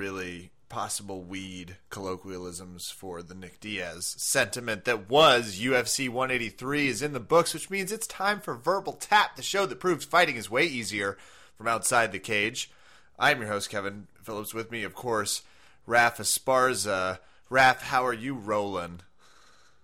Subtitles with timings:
[0.00, 7.12] really possible weed colloquialisms for the Nick Diaz sentiment that was UFC 183 is in
[7.12, 10.50] the books, which means it's time for Verbal Tap, the show that proves fighting is
[10.50, 11.18] way easier
[11.54, 12.70] from outside the cage.
[13.18, 14.54] I'm your host, Kevin Phillips.
[14.54, 15.42] With me, of course,
[15.86, 17.18] Raf Esparza.
[17.50, 19.00] Raf, how are you rolling?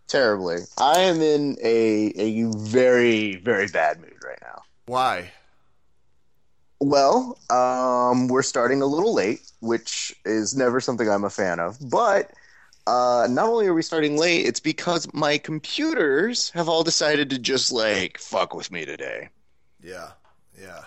[0.08, 0.60] Terribly.
[0.78, 4.62] I am in a, a very, very bad mood right now.
[4.86, 5.32] Why?
[6.80, 11.78] Well, um, we're starting a little late, which is never something I'm a fan of.
[11.80, 12.32] But
[12.86, 17.38] uh, not only are we starting late, it's because my computers have all decided to
[17.38, 19.28] just like fuck with me today.
[19.82, 20.10] Yeah,
[20.60, 20.84] yeah.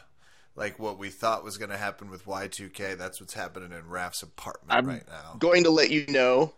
[0.56, 4.24] Like what we thought was going to happen with Y2K, that's what's happening in Raf's
[4.24, 5.36] apartment I'm right now.
[5.40, 6.54] Going to let you know,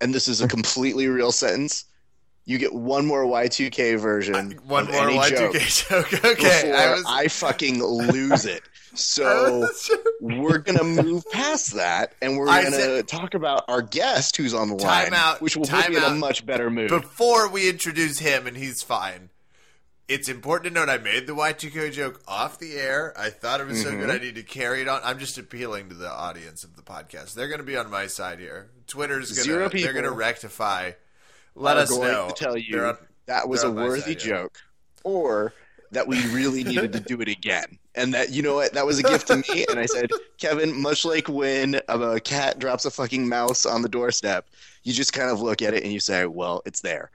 [0.00, 1.84] and this is a completely real sentence.
[2.44, 4.34] You get one more Y2K version.
[4.34, 6.24] I, one more any Y2K joke joke.
[6.32, 7.04] Okay, I was.
[7.06, 8.62] I fucking lose it.
[8.94, 9.68] So
[10.20, 14.54] we're gonna move past that, and we're I gonna said- talk about our guest who's
[14.54, 16.88] on the line, out, which will put me in a much better mood.
[16.88, 19.30] Before we introduce him, and he's fine.
[20.08, 23.12] It's important to note I made the Y2K joke off the air.
[23.14, 24.00] I thought it was so Mm-hmm.
[24.00, 25.02] good I need to carry it on.
[25.04, 27.34] I'm just appealing to the audience of the podcast.
[27.34, 28.70] They're going to be on my side here.
[28.86, 30.92] Twitter's going to they're going to rectify.
[31.54, 32.28] Let us know.
[32.28, 34.58] to tell you on- that was a worthy joke,
[35.04, 35.52] or
[35.90, 38.98] that we really needed to do it again, and that you know what that was
[38.98, 39.66] a gift to me.
[39.70, 43.88] And I said, Kevin, much like when a cat drops a fucking mouse on the
[43.88, 44.46] doorstep,
[44.84, 47.10] you just kind of look at it and you say, "Well, it's there,"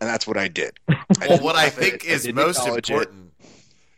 [0.00, 0.78] and that's what I did.
[0.88, 2.10] I Well, what I think it.
[2.10, 3.32] I is most important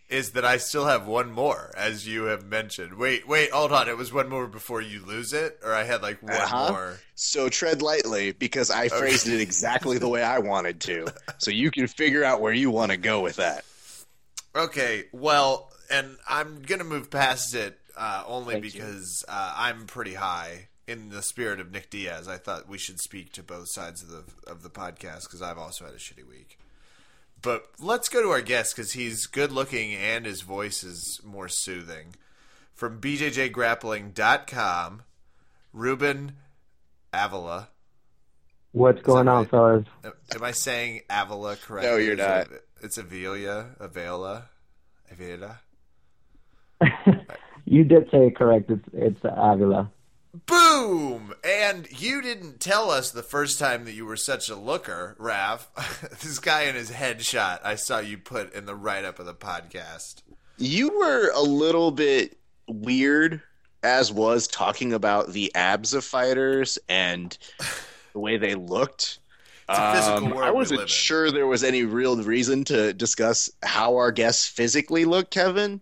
[0.09, 2.99] is that I still have one more, as you have mentioned.
[2.99, 3.89] Wait, wait, hold on.
[3.89, 6.69] It was one more before you lose it, or I had like one Uh-huh.
[6.69, 7.01] more.
[7.15, 11.07] So tread lightly because I phrased it exactly the way I wanted to.
[11.39, 13.65] So you can figure out where you want to go with that.
[14.55, 20.15] Okay, well, and I'm gonna move past it uh, only Thank because uh, I'm pretty
[20.15, 22.29] high in the spirit of Nick Diaz.
[22.29, 25.59] I thought we should speak to both sides of the of the podcast because I've
[25.59, 26.59] also had a shitty week.
[27.41, 31.49] But let's go to our guest because he's good looking and his voice is more
[31.49, 32.15] soothing.
[32.73, 35.03] From BJJGrappling.com,
[35.73, 36.33] Ruben
[37.13, 37.69] Avila.
[38.71, 39.51] What's going on, right?
[39.51, 39.87] fellas?
[40.35, 41.91] Am I saying Avila correctly?
[41.91, 42.49] No, you're not.
[42.81, 44.45] It's Avilia, Avila,
[45.11, 45.61] Avila.
[47.65, 48.71] you did say it correct.
[48.71, 49.91] It's it's Avila.
[50.47, 51.35] Boom!
[51.45, 55.69] And you didn't tell us the first time that you were such a looker, Rav.
[56.23, 59.35] this guy in his headshot I saw you put in the write up of the
[59.35, 60.23] podcast.
[60.57, 63.43] You were a little bit weird,
[63.83, 67.37] as was talking about the abs of fighters and
[68.13, 69.19] the way they looked.
[69.69, 73.51] It's a physical Um, world I wasn't sure there was any real reason to discuss
[73.63, 75.81] how our guests physically look, Kevin.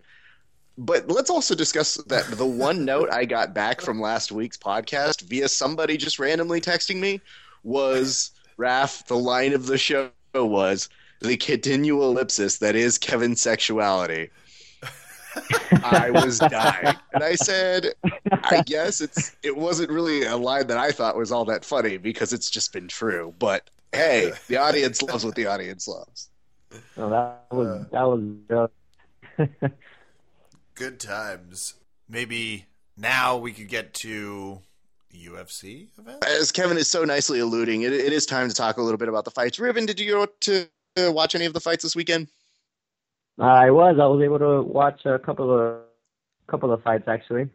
[0.80, 5.20] But let's also discuss that the one note I got back from last week's podcast
[5.20, 7.20] via somebody just randomly texting me
[7.62, 10.88] was Raf, the line of the show was
[11.20, 14.30] the continual ellipsis that is Kevin's sexuality.
[15.84, 16.96] I was dying.
[17.12, 17.92] And I said,
[18.32, 21.98] I guess it's it wasn't really a line that I thought was all that funny
[21.98, 23.34] because it's just been true.
[23.38, 26.30] But hey, the audience loves what the audience loves.
[26.96, 28.69] No, that was that was.
[29.69, 29.69] Uh,
[30.80, 31.74] Good times.
[32.08, 32.64] Maybe
[32.96, 34.62] now we could get to
[35.14, 36.24] UFC event?
[36.24, 39.10] As Kevin is so nicely alluding, it, it is time to talk a little bit
[39.10, 39.58] about the fights.
[39.58, 42.28] Ruben, did you go to uh, watch any of the fights this weekend?
[43.38, 43.98] I was.
[44.00, 45.82] I was able to watch a couple of
[46.46, 47.50] couple of fights actually.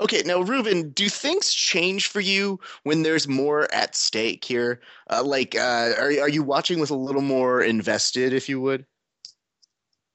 [0.00, 4.80] Okay, now Ruben, do things change for you when there's more at stake here?
[5.08, 8.86] Uh, like, uh, are are you watching with a little more invested, if you would?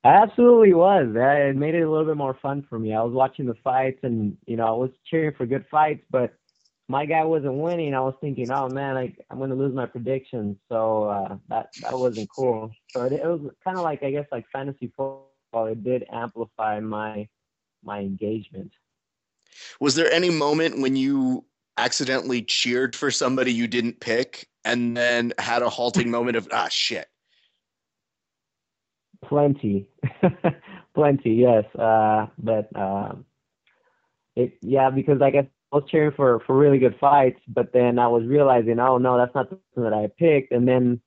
[0.03, 1.07] I absolutely was.
[1.13, 2.93] It made it a little bit more fun for me.
[2.93, 6.33] I was watching the fights, and you know, I was cheering for good fights, but
[6.87, 7.93] my guy wasn't winning.
[7.93, 10.57] I was thinking, oh man, I, I'm going to lose my predictions.
[10.69, 12.71] So uh, that that wasn't cool.
[12.91, 15.65] So it, it was kind of like I guess like fantasy football.
[15.67, 17.27] It did amplify my
[17.83, 18.71] my engagement.
[19.81, 21.45] Was there any moment when you
[21.77, 26.69] accidentally cheered for somebody you didn't pick and then had a halting moment of ah
[26.69, 27.08] shit?
[29.25, 29.87] Plenty,
[30.95, 31.65] plenty, yes.
[31.75, 33.25] Uh, but um,
[34.35, 37.99] it, yeah, because I guess I was cheering for for really good fights, but then
[37.99, 41.01] I was realizing, oh no, that's not the person that I picked, and then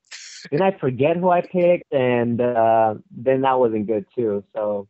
[0.50, 4.44] then I forget who I picked, and uh, then that wasn't good too.
[4.54, 4.88] So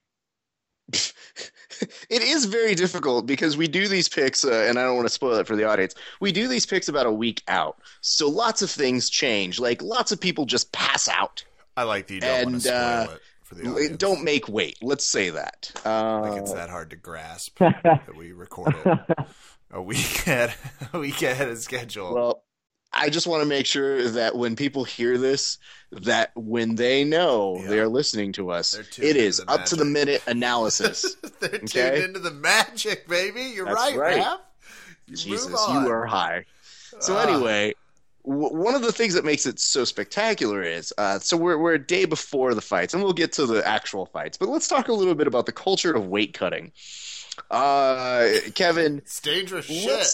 [0.93, 5.15] it is very difficult because we do these picks, uh, and I don't want to
[5.15, 5.95] spoil it for the audience.
[6.21, 9.59] We do these picks about a week out, so lots of things change.
[9.59, 11.45] Like lots of people just pass out.
[11.77, 13.97] I like that you don't want to spoil uh, it for the audience.
[13.97, 14.79] Don't make weight.
[14.83, 15.73] Let's say that.
[15.85, 19.01] Uh, like it's that hard to grasp that we recorded
[19.71, 20.55] a week ahead,
[20.93, 22.15] a week ahead of schedule.
[22.15, 22.45] Well,
[22.95, 25.57] I just want to make sure that when people hear this,
[25.93, 27.69] that when they know Yeah.
[27.69, 31.17] they are listening to us, it is up to the minute analysis.
[31.41, 32.05] They're tuned Okay.
[32.05, 33.45] into the magic, baby.
[33.45, 34.39] You're That's right, right.
[35.07, 36.45] You Jesus, you are high.
[37.01, 37.23] So Ah.
[37.27, 37.75] anyway,
[38.25, 41.79] one of the things that makes it so spectacular is uh, so we're we're a
[41.87, 44.39] day before the fights, and we'll get to the actual fights.
[44.39, 46.73] But let's talk a little bit about the culture of weight cutting.
[47.51, 50.07] Uh, Kevin, It's dangerous shit.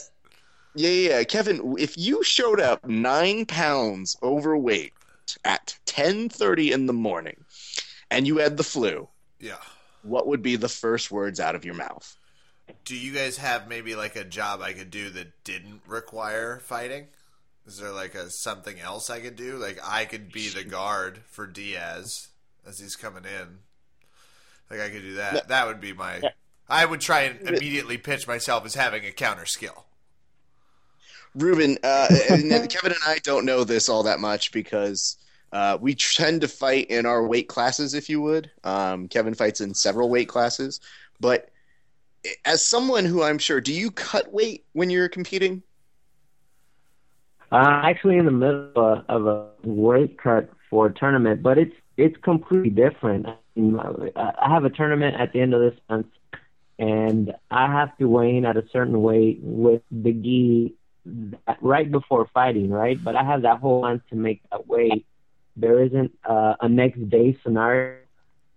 [0.74, 4.92] yeah, yeah, yeah, Kevin, if you showed up nine pounds overweight
[5.44, 7.44] at ten thirty in the morning,
[8.10, 9.08] and you had the flu,
[9.40, 9.56] Yeah.
[10.02, 12.16] what would be the first words out of your mouth?
[12.84, 17.08] Do you guys have maybe like a job I could do that didn't require fighting?
[17.68, 19.58] Is there like a something else I could do?
[19.58, 22.28] Like I could be the guard for Diaz
[22.66, 23.58] as he's coming in.
[24.70, 25.48] Like I could do that.
[25.48, 26.22] That would be my.
[26.66, 29.84] I would try and immediately pitch myself as having a counter skill.
[31.34, 35.18] Ruben, uh, and Kevin and I don't know this all that much because
[35.52, 38.50] uh, we tend to fight in our weight classes, if you would.
[38.64, 40.80] Um, Kevin fights in several weight classes,
[41.20, 41.50] but
[42.46, 45.62] as someone who I'm sure, do you cut weight when you're competing?
[47.50, 51.56] Uh, actually, in the middle of a, of a weight cut for a tournament, but
[51.56, 53.26] it's it's completely different.
[53.26, 56.06] I have a tournament at the end of this month,
[56.78, 60.74] and I have to weigh in at a certain weight with the gi
[61.62, 63.02] right before fighting, right?
[63.02, 65.06] But I have that whole month to make that weight.
[65.56, 68.00] There isn't uh, a next day scenario,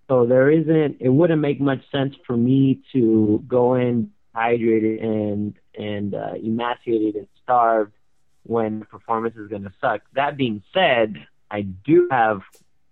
[0.09, 0.97] so there isn't.
[0.99, 7.15] It wouldn't make much sense for me to go in hydrated and and uh, emaciated
[7.15, 7.93] and starved
[8.43, 10.01] when the performance is going to suck.
[10.13, 11.15] That being said,
[11.49, 12.41] I do have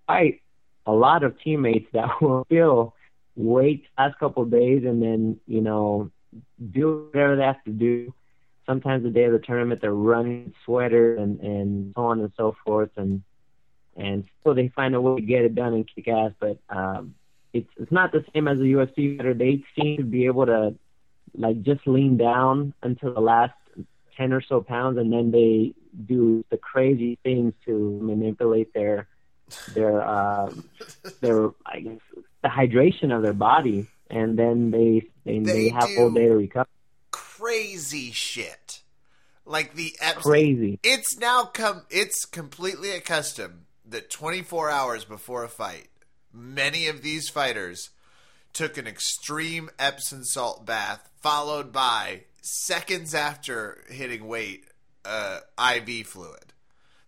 [0.08, 0.42] quite
[0.86, 2.96] a lot of teammates that will still
[3.36, 6.12] wait last couple of days and then, you know,
[6.72, 8.14] do whatever they have to do.
[8.66, 12.56] Sometimes the day of the tournament they're running sweaters and, and so on and so
[12.66, 13.24] forth and
[13.96, 17.16] and so they find a way to get it done and kick ass, but um
[17.54, 19.34] it's it's not the same as the UFC fighter.
[19.34, 20.76] They seem to be able to
[21.36, 23.54] like just lean down until the last
[24.20, 25.74] ten or so pounds, and then they
[26.06, 29.08] do the crazy things to manipulate their
[29.74, 30.64] their um,
[31.22, 32.00] their I guess
[32.44, 36.36] the hydration of their body, and then they they, They they have whole day to
[36.36, 36.68] recover.
[37.12, 38.82] Crazy shit.
[39.46, 40.32] Like the Epsom.
[40.32, 40.80] Crazy.
[40.84, 41.84] It's now come.
[41.90, 45.88] It's completely accustomed that 24 hours before a fight,
[46.32, 47.90] many of these fighters
[48.54, 54.66] took an extreme Epsom salt bath, followed by seconds after hitting weight,
[55.06, 56.54] uh, IV fluid.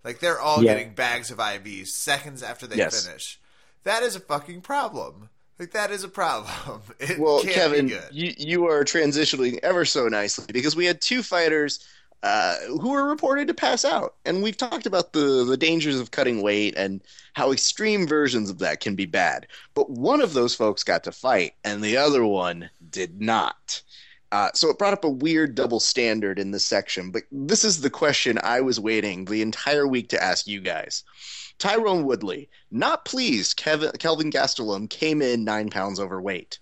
[0.04, 0.74] Like they're all Yeah.
[0.74, 3.06] getting bags of IVs seconds after they Yes.
[3.06, 3.40] finish.
[3.84, 5.30] That is a fucking problem.
[5.60, 6.82] Like that is a problem.
[7.00, 8.10] It Well, can't Kevin, be good.
[8.10, 11.80] you you are transitioning ever so nicely because we had two fighters
[12.24, 16.12] uh, who were reported to pass out, and we've talked about the the dangers of
[16.12, 17.02] cutting weight and
[17.34, 19.48] how extreme versions of that can be bad.
[19.74, 23.82] But one of those folks got to fight, and the other one did not.
[24.32, 27.12] Uh, so it brought up a weird double standard in this section.
[27.12, 31.04] But this is the question I was waiting the entire week to ask you guys.
[31.60, 36.60] Tyron Woodley, not pleased Kevin, Kelvin Gastelum came in nine pounds overweight.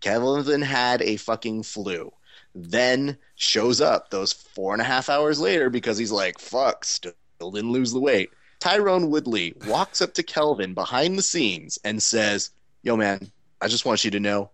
[0.00, 2.12] Kelvin had a fucking flu.
[2.54, 7.14] Then shows up those four and a half hours later because he's like, fuck, still
[7.40, 8.30] didn't lose the weight.
[8.60, 12.50] Tyron Woodley walks up to Kelvin behind the scenes and says,
[12.82, 13.30] Yo, man,
[13.60, 14.50] I just want you to know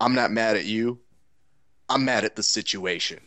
[0.00, 0.98] I'm not mad at you.
[1.88, 3.20] I'm mad at the situation.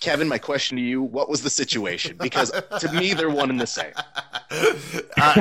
[0.00, 2.16] Kevin, my question to you, what was the situation?
[2.18, 3.92] Because to me, they're one and the same.
[4.50, 5.34] uh,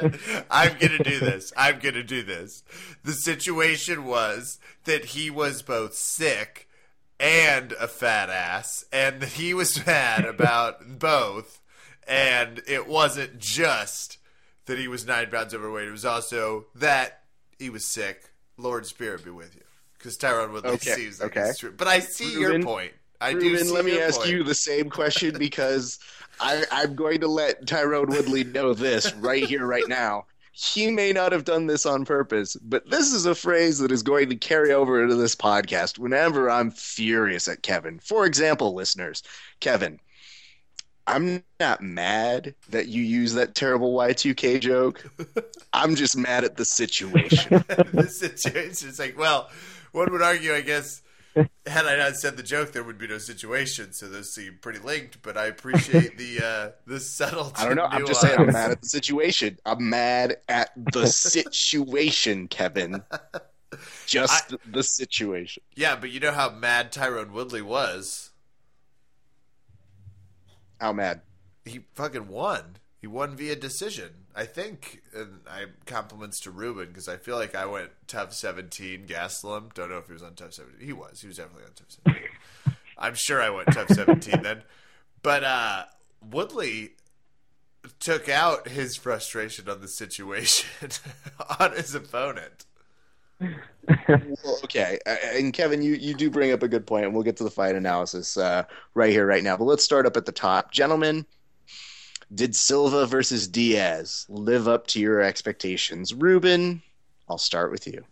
[0.00, 0.18] would,
[0.50, 1.52] I'm gonna do this.
[1.56, 2.62] I'm gonna do this.
[3.04, 6.68] The situation was that he was both sick
[7.18, 11.60] and a fat ass, and that he was mad about both.
[12.08, 14.16] And it wasn't just
[14.64, 17.24] that he was nine pounds overweight; it was also that
[17.58, 18.30] he was sick.
[18.56, 19.62] Lord Spirit be with you,
[20.00, 21.50] because Tyron Woodley Okay, seems like okay.
[21.50, 21.74] it's true.
[21.76, 22.92] But I see your point.
[23.20, 24.30] I do Ruben, see let me ask point.
[24.30, 25.98] you the same question because
[26.40, 30.24] I, I'm going to let Tyron Woodley know this right here, right now.
[30.52, 34.02] He may not have done this on purpose, but this is a phrase that is
[34.02, 37.98] going to carry over into this podcast whenever I'm furious at Kevin.
[37.98, 39.22] For example, listeners,
[39.60, 40.00] Kevin,
[41.06, 45.04] I'm not mad that you use that terrible Y2K joke.
[45.72, 47.64] I'm just mad at the situation.
[47.92, 48.88] the situation.
[48.88, 49.50] It's like, well,
[49.92, 51.02] one would argue, I guess,
[51.34, 53.92] had I not said the joke, there would be no situation.
[53.92, 55.22] So those seem pretty linked.
[55.22, 57.52] But I appreciate the uh, the subtle.
[57.56, 57.84] I don't know.
[57.84, 58.38] I'm just saying.
[58.38, 59.58] I'm mad at the situation.
[59.64, 63.02] I'm mad at the situation, Kevin.
[64.06, 65.62] Just I, the situation.
[65.76, 68.30] Yeah, but you know how mad Tyron Woodley was.
[70.80, 71.20] How mad?
[71.64, 72.76] He fucking won.
[73.00, 74.10] He won via decision.
[74.36, 79.06] I think, and I compliments to Ruben because I feel like I went TUF seventeen,
[79.06, 79.72] Gastelum.
[79.72, 80.86] Don't know if he was on TUF seventeen.
[80.86, 81.20] He was.
[81.20, 82.28] He was definitely on TUF seventeen.
[82.98, 84.62] I'm sure I went TUF seventeen then.
[85.22, 85.84] But uh,
[86.30, 86.90] Woodley
[87.98, 90.68] took out his frustration on the situation
[91.60, 92.66] on his opponent.
[93.40, 97.36] well, okay, and Kevin, you, you do bring up a good point, and we'll get
[97.38, 98.64] to the fight analysis uh,
[98.94, 99.56] right here, right now.
[99.56, 101.24] But let's start up at the top, gentlemen.
[102.32, 106.14] Did Silva versus Diaz live up to your expectations?
[106.14, 106.80] Ruben,
[107.28, 108.04] I'll start with you.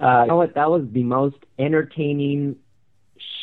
[0.00, 0.54] Uh, you know what?
[0.54, 2.56] That was the most entertaining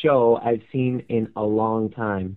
[0.02, 2.36] show I've seen in a long time.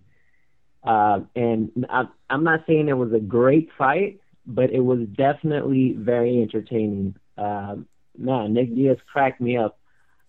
[0.83, 1.87] Uh, and
[2.29, 7.15] I'm not saying it was a great fight, but it was definitely very entertaining.
[7.37, 7.77] Uh,
[8.17, 9.79] man, Nick Diaz cracked me up.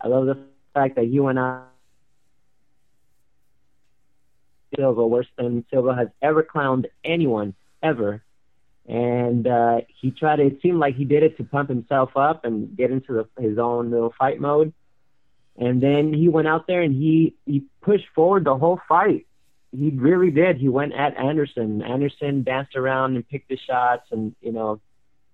[0.01, 0.39] I love the
[0.73, 1.69] fact that he went out
[4.77, 8.23] Silva worse than Silva has ever clowned anyone ever.
[8.87, 12.45] And uh, he tried to, it seemed like he did it to pump himself up
[12.45, 14.73] and get into the, his own little fight mode.
[15.57, 19.27] And then he went out there and he, he pushed forward the whole fight.
[19.77, 20.59] He really did.
[20.59, 21.83] He went at Anderson.
[21.83, 24.81] Anderson danced around and picked the shots, and you know,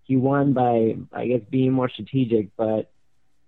[0.05, 2.57] he won by I guess being more strategic.
[2.57, 2.91] But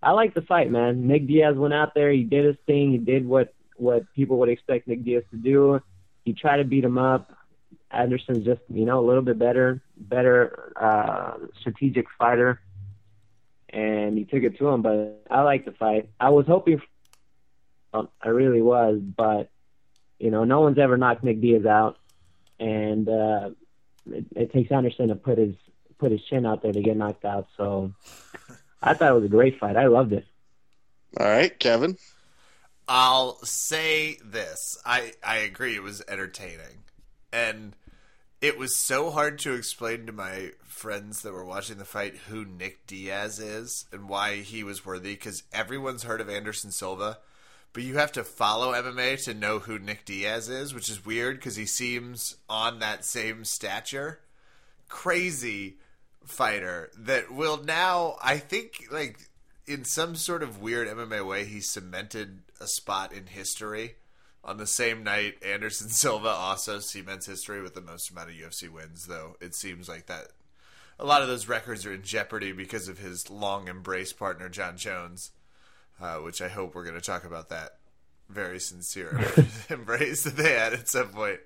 [0.03, 1.07] I like the fight, man.
[1.07, 2.11] Nick Diaz went out there.
[2.11, 2.93] He did his thing.
[2.93, 5.81] He did what what people would expect Nick Diaz to do.
[6.25, 7.33] He tried to beat him up.
[7.91, 12.61] Anderson's just, you know, a little bit better, better uh, strategic fighter,
[13.69, 14.83] and he took it to him.
[14.83, 16.09] But I like the fight.
[16.19, 16.81] I was hoping,
[17.93, 19.51] for, I really was, but
[20.19, 21.99] you know, no one's ever knocked Nick Diaz out,
[22.61, 23.51] and uh,
[24.09, 25.57] it, it takes Anderson to put his
[25.99, 27.49] put his chin out there to get knocked out.
[27.57, 27.93] So
[28.81, 29.77] I thought it was a great fight.
[29.77, 30.25] I loved it.
[31.19, 31.97] All right, Kevin.
[32.89, 34.77] I'll say this.
[34.85, 36.85] I, I agree it was entertaining.
[37.33, 37.75] And
[38.41, 42.45] it was so hard to explain to my friends that were watching the fight who
[42.45, 47.19] Nick Diaz is and why he was worthy because everyone's heard of Anderson Silva,
[47.73, 51.37] but you have to follow MMA to know who Nick Diaz is, which is weird
[51.37, 54.21] because he seems on that same stature.
[54.89, 55.77] Crazy
[56.25, 59.31] fighter that will now, I think, like
[59.67, 63.97] in some sort of weird MMA way, he cemented a spot in history.
[64.45, 68.69] On the same night, Anderson Silva also cements history with the most amount of UFC
[68.69, 70.29] wins, though it seems like that
[70.99, 74.77] a lot of those records are in jeopardy because of his long embrace partner, Jon
[74.77, 75.33] Jones,
[76.01, 77.79] uh, which I hope we're going to talk about that
[78.29, 79.21] very sincere
[79.69, 81.41] embrace that they had at some point.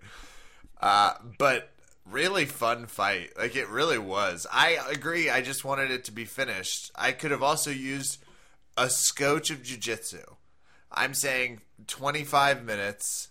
[0.80, 1.72] Uh, but
[2.10, 3.30] really fun fight.
[3.38, 4.46] Like it really was.
[4.52, 5.30] I agree.
[5.30, 6.90] I just wanted it to be finished.
[6.94, 8.22] I could have also used
[8.76, 10.22] a scotch of jiu-jitsu.
[10.92, 13.28] I'm saying 25 minutes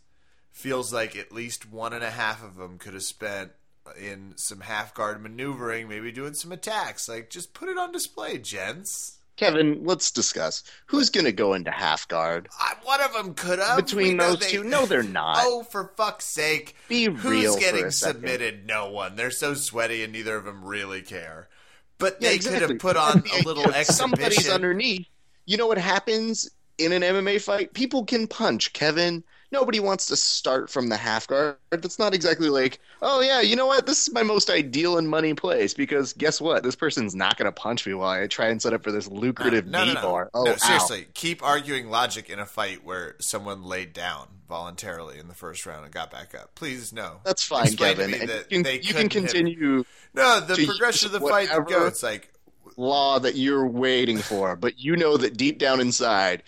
[0.51, 3.51] feels like at least one and a half of them could have spent
[3.99, 7.07] in some half guard maneuvering, maybe doing some attacks.
[7.07, 9.19] Like, just put it on display, gents.
[9.35, 12.47] Kevin, let's discuss who's going to go into half guard.
[12.61, 14.63] Uh, one of them could have between those they, two.
[14.63, 15.39] No, they're not.
[15.41, 16.75] Oh, for fuck's sake!
[16.87, 17.53] Be who's real.
[17.53, 18.65] Who's getting submitted?
[18.65, 19.15] No one.
[19.15, 21.49] They're so sweaty, and neither of them really care.
[21.97, 22.59] But they yeah, exactly.
[22.61, 23.93] could have put on a little exhibition.
[23.93, 25.07] Somebody's underneath.
[25.45, 29.23] You know what happens in an MMA fight, people can punch, Kevin.
[29.55, 31.55] Nobody wants to start from the half guard.
[31.69, 33.85] That's not exactly like, oh yeah, you know what?
[33.85, 36.61] This is my most ideal and money place because guess what?
[36.61, 39.07] This person's not going to punch me while I try and set up for this
[39.07, 40.29] lucrative no, no, no, bar.
[40.33, 45.29] Oh, no, seriously, keep arguing logic in a fight where someone laid down voluntarily in
[45.29, 46.53] the first round and got back up.
[46.55, 47.21] Please, no.
[47.23, 48.29] That's fine, Explain Kevin.
[48.49, 49.77] you can, you can continue.
[49.77, 49.87] Hit.
[50.15, 52.29] No, the progression of the fight goes like
[52.75, 56.43] law that you're waiting for, but you know that deep down inside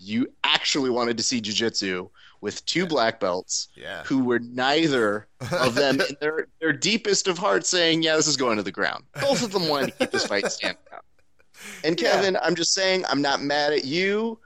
[0.00, 2.08] you actually wanted to see jiu-jitsu
[2.40, 2.86] with two yeah.
[2.86, 4.02] black belts yeah.
[4.04, 8.36] who were neither of them in their, their deepest of hearts saying, yeah, this is
[8.36, 9.04] going to the ground.
[9.20, 11.04] Both of them wanted to keep this fight standing out.
[11.84, 12.40] And Kevin, yeah.
[12.42, 14.38] I'm just saying, I'm not mad at you.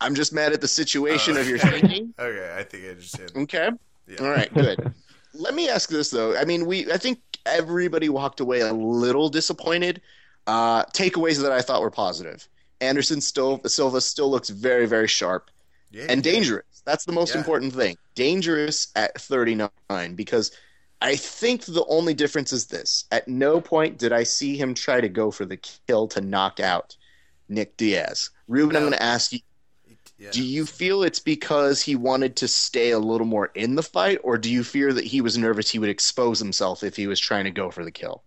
[0.00, 2.14] I'm just mad at the situation of your thinking.
[2.18, 3.32] okay, I think I understand.
[3.36, 3.70] Okay.
[4.06, 4.16] Yeah.
[4.20, 4.92] All right, good.
[5.34, 6.36] Let me ask this though.
[6.36, 10.00] I mean, we I think everybody walked away a little disappointed.
[10.46, 12.48] Uh, takeaways that I thought were positive.
[12.80, 15.50] Anderson still Silva still looks very very sharp
[15.90, 16.77] yeah, and dangerous.
[16.88, 17.40] That's the most yeah.
[17.40, 17.98] important thing.
[18.14, 19.68] Dangerous at 39
[20.14, 20.52] because
[21.02, 23.04] I think the only difference is this.
[23.12, 26.60] At no point did I see him try to go for the kill to knock
[26.60, 26.96] out
[27.50, 28.30] Nick Diaz.
[28.48, 29.40] Ruben, I'm going to ask you:
[30.16, 30.30] Yeah.
[30.30, 34.18] Do you feel it's because he wanted to stay a little more in the fight,
[34.24, 37.20] or do you fear that he was nervous he would expose himself if he was
[37.20, 38.22] trying to go for the kill?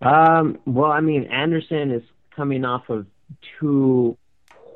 [0.00, 2.02] Um, well, I mean, Anderson is
[2.36, 3.06] coming off of
[3.58, 4.16] two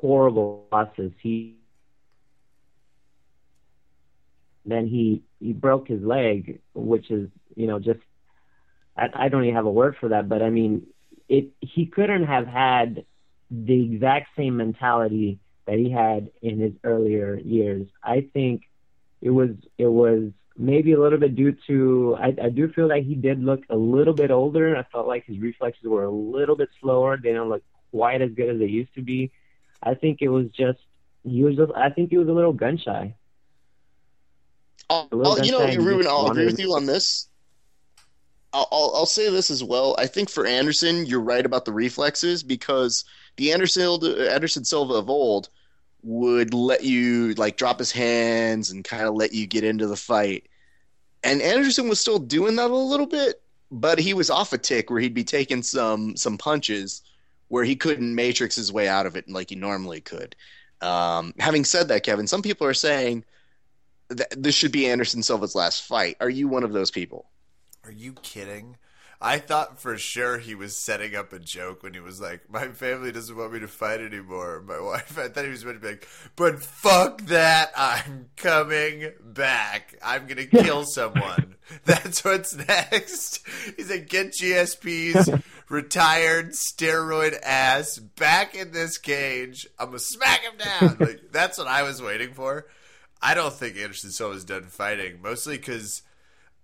[0.01, 1.13] horrible losses.
[1.23, 1.58] He
[4.71, 8.01] then he he broke his leg, which is you know just
[8.97, 10.29] I, I don't even have a word for that.
[10.29, 10.87] But I mean,
[11.29, 13.05] it he couldn't have had
[13.51, 17.87] the exact same mentality that he had in his earlier years.
[18.03, 18.63] I think
[19.21, 23.05] it was it was maybe a little bit due to I, I do feel like
[23.05, 24.77] he did look a little bit older.
[24.77, 27.17] I felt like his reflexes were a little bit slower.
[27.17, 29.31] They don't look quite as good as they used to be.
[29.83, 30.79] I think it was just
[31.23, 33.15] he was just I think he was a little gun shy.
[34.91, 37.29] I'll, I'll- you know, gun shy and Ruben, I'll agree with you on this.
[38.53, 39.95] I'll, I'll, I'll say this as well.
[39.99, 43.05] I think for Anderson, you're right about the reflexes because
[43.37, 45.51] the Anderson Anderson Silva of old
[46.03, 49.97] would let you like drop his hands and kind of let you get into the
[49.97, 50.47] fight.
[51.25, 54.91] And Anderson was still doing that a little bit, but he was off a tick
[54.91, 57.03] where he'd be taking some some punches
[57.49, 60.37] where he couldn't matrix his way out of it like he normally could.
[60.81, 63.25] Um, having said that, Kevin, some people are saying
[64.11, 66.17] th- this should be Anderson Silva's last fight.
[66.21, 67.27] Are you one of those people?
[67.85, 68.77] Are you kidding?
[69.21, 72.69] I thought for sure he was setting up a joke when he was like, "My
[72.69, 75.19] family doesn't want me to fight anymore." My wife.
[75.19, 77.73] I thought he was going to be like, "But fuck that!
[77.77, 79.97] I'm coming back.
[80.05, 83.41] I'm gonna kill someone." That's what's next.
[83.77, 85.29] He's like, "Get GSP's
[85.69, 89.67] retired steroid ass back in this cage.
[89.81, 92.67] I'm gonna smack him down." Like that's what I was waiting for.
[93.21, 96.03] I don't think Anderson Silva's done fighting, mostly because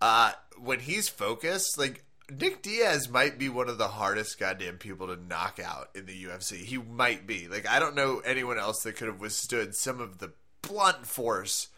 [0.00, 5.08] uh, when he's focused, like Nick Diaz might be one of the hardest goddamn people
[5.08, 6.58] to knock out in the UFC.
[6.58, 7.48] He might be.
[7.48, 11.68] Like I don't know anyone else that could have withstood some of the blunt force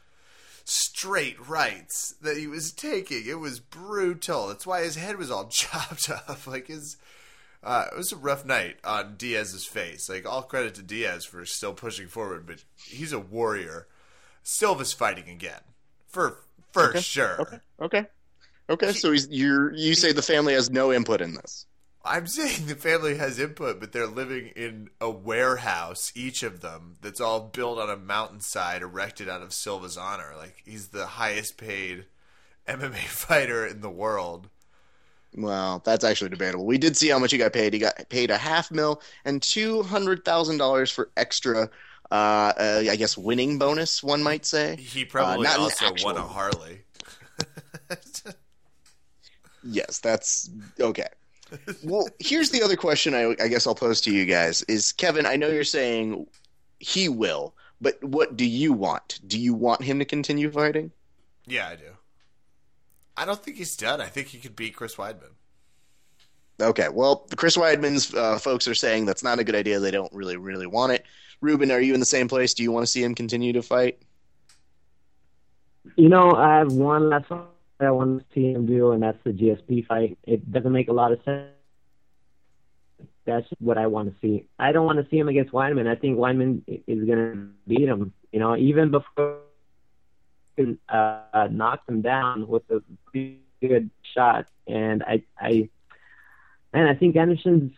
[0.65, 3.25] straight rights that he was taking.
[3.27, 4.49] It was brutal.
[4.49, 6.47] That's why his head was all chopped off.
[6.47, 6.97] Like his
[7.63, 10.09] uh, it was a rough night on Diaz's face.
[10.09, 13.89] Like all credit to Diaz for still pushing forward, but he's a warrior.
[14.47, 15.61] Silva's fighting again.
[16.09, 16.39] For
[16.73, 17.41] for Okay, sure.
[17.41, 17.59] Okay.
[17.81, 18.07] Okay.
[18.71, 18.93] Okay.
[18.93, 21.67] So he's you're you say the family has no input in this.
[22.05, 26.97] I'm saying the family has input, but they're living in a warehouse, each of them,
[27.03, 30.33] that's all built on a mountainside erected out of Silva's honor.
[30.37, 32.07] Like, he's the highest paid
[32.67, 34.49] MMA fighter in the world.
[35.37, 36.65] Well, that's actually debatable.
[36.65, 37.75] We did see how much he got paid.
[37.75, 41.69] He got paid a half mil and two hundred thousand dollars for extra.
[42.11, 44.77] Uh, uh, I guess winning bonus, one might say.
[44.77, 46.83] He probably Uh, not an also actual- won a Harley.
[49.69, 51.09] Yes, that's okay.
[51.83, 55.27] Well, here's the other question I, I guess I'll pose to you guys: Is Kevin?
[55.27, 56.27] I know you're saying
[56.79, 59.19] he will, but what do you want?
[59.27, 60.93] Do you want him to continue fighting?
[61.47, 61.85] yeah, I do.
[63.17, 64.01] I don't think he's done.
[64.01, 65.31] I think he could beat Chris Weidman.
[66.61, 69.79] Okay, well, Chris Weidman's uh, folks are saying that's not a good idea.
[69.81, 71.05] They don't really, really want it.
[71.41, 72.55] Ruben, are you in the same place?
[72.55, 73.99] Do you want to see him continue to fight?
[75.97, 77.45] You know, I have one last one
[77.79, 80.19] I want to see him do, and that's the GSP fight.
[80.25, 81.51] It doesn't make a lot of sense.
[83.27, 84.47] That's what I want to see.
[84.59, 85.89] I don't want to see him against Weidman.
[85.89, 88.13] I think Weidman is going to beat him.
[88.33, 89.41] You know, even before
[90.89, 92.83] uh, knocked him down with a
[93.61, 95.69] good shot, and I, I,
[96.73, 97.73] and I think Anderson's.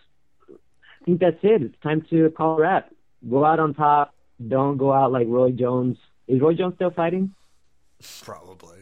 [0.49, 1.63] I think that's it.
[1.63, 2.93] It's time to call a wrap.
[3.29, 4.15] Go out on top.
[4.47, 5.97] Don't go out like Roy Jones.
[6.27, 7.35] Is Roy Jones still fighting?
[8.23, 8.79] Probably.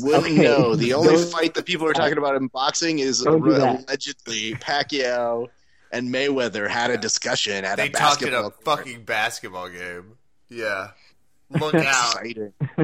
[0.00, 0.42] Wouldn't Okay.
[0.42, 0.74] know.
[0.74, 3.84] The only Don't- fight that people are talking about in boxing is Don't do that.
[3.86, 5.48] allegedly Pacquiao
[5.92, 8.64] and Mayweather had a discussion at They a talked in basketball a court.
[8.64, 10.18] fucking basketball game.
[10.48, 10.90] Yeah.
[11.50, 12.16] Look out.
[12.24, 12.52] Exciting.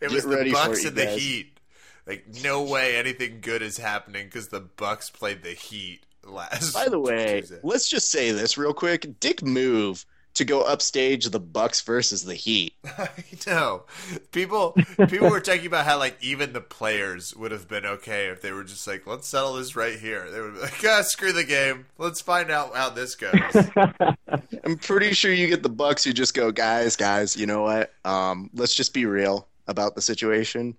[0.00, 1.06] it was Get the Bucks and the.
[1.06, 1.58] Heat.
[2.06, 6.72] Like no way anything good is happening because the Bucks played the Heat last.
[6.74, 7.60] By the way, Tuesday.
[7.62, 9.20] let's just say this real quick.
[9.20, 10.04] Dick move
[10.34, 12.74] to go upstage the Bucks versus the Heat.
[12.98, 13.08] I
[13.46, 13.82] know
[14.30, 14.74] people.
[15.08, 18.52] People were talking about how like even the players would have been okay if they
[18.52, 20.30] were just like, let's settle this right here.
[20.30, 21.86] They would be like, ah, screw the game.
[21.98, 23.32] Let's find out how this goes.
[24.64, 27.92] I'm pretty sure you get the Bucks who just go, guys, guys, you know what?
[28.04, 30.76] Um, let's just be real about the situation.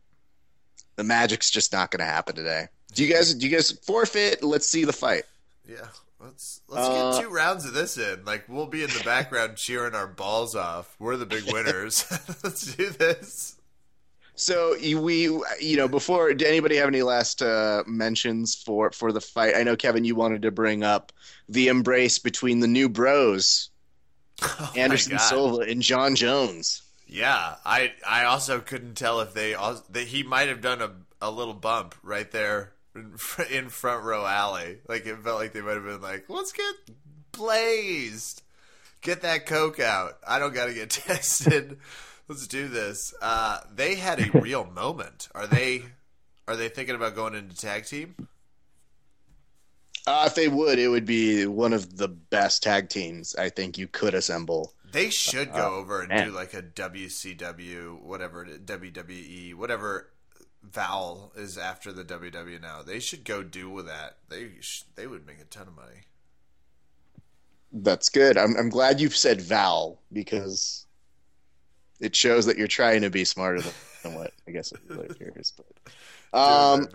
[0.95, 2.67] The Magic's just not to happen today.
[2.93, 3.33] Do you guys?
[3.33, 4.43] Do you guys forfeit?
[4.43, 5.23] Let's see the fight.
[5.67, 5.87] Yeah,
[6.19, 8.25] let's let's Uh, get two rounds of this in.
[8.25, 10.95] Like we'll be in the background cheering our balls off.
[10.99, 12.05] We're the big winners.
[12.43, 13.55] let's do this.
[14.35, 15.23] So we,
[15.61, 19.55] you know, before did anybody have any last uh, mentions for for the fight?
[19.55, 21.11] I know Kevin, you wanted to bring up
[21.47, 23.69] the embrace between the new bros,
[24.41, 26.81] Oh Anderson Silva and Jon Jones.
[27.07, 31.29] Yeah, I I also couldn't tell if they that he might have done a a
[31.29, 33.15] little bump right there in,
[33.51, 34.79] in front row alley.
[34.87, 36.75] Like it felt like they might have been like, let's get
[37.31, 38.41] blazed,
[39.01, 40.17] get that coke out.
[40.27, 41.77] I don't got to get tested.
[42.27, 43.13] Let's do this.
[43.21, 45.27] Uh, they had a real moment.
[45.35, 45.83] Are they?
[46.47, 48.15] Are they thinking about going into tag team?
[50.05, 53.77] Uh, if they would, it would be one of the best tag teams I think
[53.77, 54.73] you could assemble.
[54.91, 56.27] They should go over and man.
[56.27, 60.09] do like a WCW, whatever, WWE, whatever
[60.63, 62.81] vowel is after the WW now.
[62.81, 64.17] They should go do with that.
[64.29, 66.05] They sh- they would make a ton of money.
[67.71, 68.37] That's good.
[68.37, 70.85] I'm I'm glad you've said Val because
[71.99, 75.53] it shows that you're trying to be smarter than, what I guess it appears.
[76.31, 76.87] But um,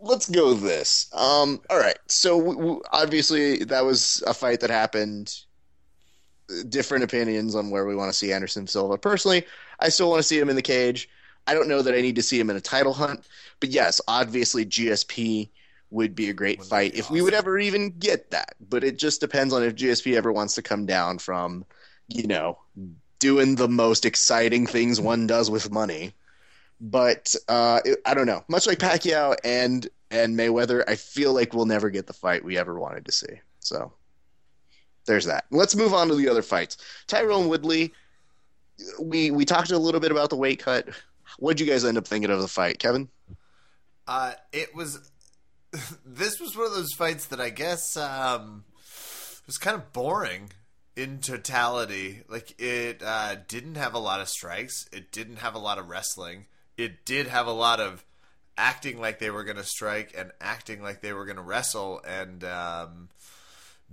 [0.00, 1.10] let's go this.
[1.14, 1.98] Um, all right.
[2.06, 5.34] So obviously that was a fight that happened.
[6.68, 8.98] Different opinions on where we want to see Anderson Silva.
[8.98, 9.46] Personally,
[9.78, 11.08] I still want to see him in the cage.
[11.50, 13.26] I don't know that I need to see him in a title hunt,
[13.58, 15.50] but yes, obviously GSP
[15.90, 18.54] would be a great Wouldn't fight if we would ever even get that.
[18.68, 21.64] But it just depends on if GSP ever wants to come down from,
[22.06, 22.58] you know,
[23.18, 26.12] doing the most exciting things one does with money.
[26.80, 28.44] But uh, it- I don't know.
[28.48, 32.58] Much like Pacquiao and and Mayweather, I feel like we'll never get the fight we
[32.58, 33.40] ever wanted to see.
[33.58, 33.92] So
[35.06, 35.46] there's that.
[35.50, 36.76] Let's move on to the other fights.
[37.08, 37.92] Tyron Woodley.
[39.00, 40.88] We we talked a little bit about the weight cut.
[41.38, 43.08] What'd you guys end up thinking of the fight, Kevin?
[44.06, 45.10] Uh, it was.
[46.04, 48.64] This was one of those fights that I guess um,
[49.46, 50.50] was kind of boring
[50.96, 52.22] in totality.
[52.28, 54.88] Like it uh, didn't have a lot of strikes.
[54.92, 56.46] It didn't have a lot of wrestling.
[56.76, 58.04] It did have a lot of
[58.56, 62.02] acting like they were going to strike and acting like they were going to wrestle,
[62.06, 63.08] and um,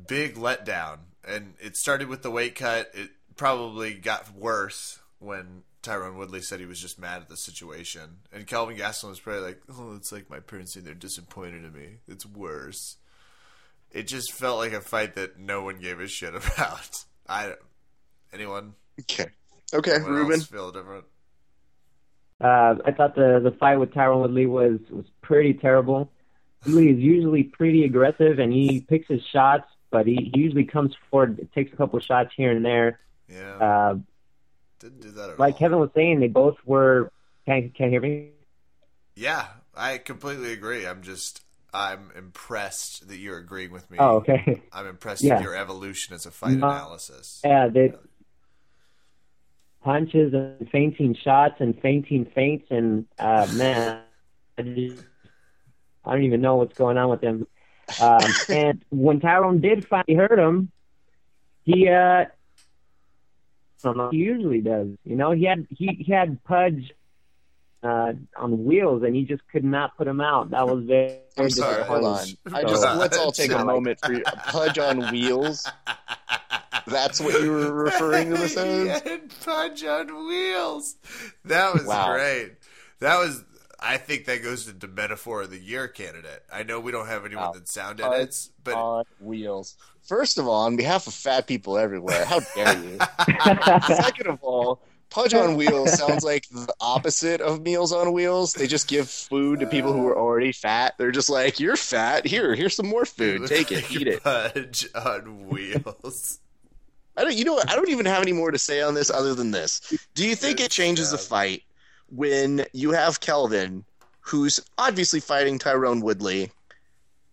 [0.07, 0.97] big letdown.
[1.25, 2.91] And it started with the weight cut.
[2.93, 8.17] It probably got worse when Tyron Woodley said he was just mad at the situation,
[8.33, 11.73] and Calvin Gastelum was probably like, "Oh, it's like my parents saying they're disappointed in
[11.73, 11.99] me.
[12.07, 12.97] It's worse."
[13.91, 17.05] It just felt like a fight that no one gave a shit about.
[17.27, 17.53] I
[18.33, 19.27] anyone Okay.
[19.73, 20.33] Okay, anyone Ruben.
[20.33, 21.05] else feel different?
[22.39, 26.11] Uh, I thought the the fight with Tyron Woodley was was pretty terrible.
[26.65, 30.93] Woodley is usually pretty aggressive and he picks his shots, but he, he usually comes
[31.09, 32.99] forward, takes a couple shots here and there.
[33.29, 33.95] Yeah, Uh,
[34.79, 35.59] didn't do that at like all.
[35.59, 37.11] Kevin was saying, they both were.
[37.45, 38.29] Can can hear me?
[39.15, 40.85] Yeah, I completely agree.
[40.85, 43.97] I'm just I'm impressed that you're agreeing with me.
[43.99, 44.61] Oh, okay.
[44.71, 45.35] I'm impressed Yeah.
[45.35, 46.67] with your evolution as a fight No.
[46.67, 47.41] analysis.
[47.43, 47.93] Yeah, they
[49.83, 54.01] punches and fainting shots and fainting feints and uh, man,
[54.57, 55.03] I, just,
[56.03, 57.47] I don't even know what's going on with him.
[58.01, 60.71] Um, and when Tyron did finally hurt him,
[61.63, 62.25] he uh,
[63.85, 64.87] I he usually does.
[65.05, 66.91] You know, he had he, he had Pudge
[67.83, 70.49] uh, on wheels and he just could not put him out.
[70.51, 71.19] That was very.
[71.37, 72.17] I'm sorry, hold on.
[72.25, 72.65] disappointing.
[72.65, 75.67] I just So- let's all take a moment for a pudge on wheels.
[76.87, 78.59] That's what you were referring to this He
[78.89, 79.01] as?
[79.01, 80.95] had punch on wheels.
[81.45, 82.13] That was Wow.
[82.13, 82.53] great.
[82.99, 83.43] That was.
[83.79, 86.43] I think that goes into metaphor of the year candidate.
[86.51, 87.51] I know we don't have anyone Wow.
[87.53, 89.75] that sound edits, but on wheels.
[90.01, 92.97] First of all, on behalf of fat people everywhere, how dare you?
[93.95, 98.53] Second of all, Pudge on Wheels sounds like the opposite of Meals on Wheels.
[98.53, 100.95] They just give food to people who are already fat.
[100.97, 102.25] They're just like, "You're fat.
[102.25, 103.47] Here, here's some more food.
[103.47, 106.39] Take it, eat it." Punch on wheels.
[107.15, 107.35] I don't.
[107.35, 107.69] You know what?
[107.69, 109.93] I don't even have any more to say on this other than this.
[110.13, 111.63] Do you think it changes the fight
[112.09, 113.85] when you have Kelvin,
[114.21, 116.51] who's obviously fighting Tyron Woodley,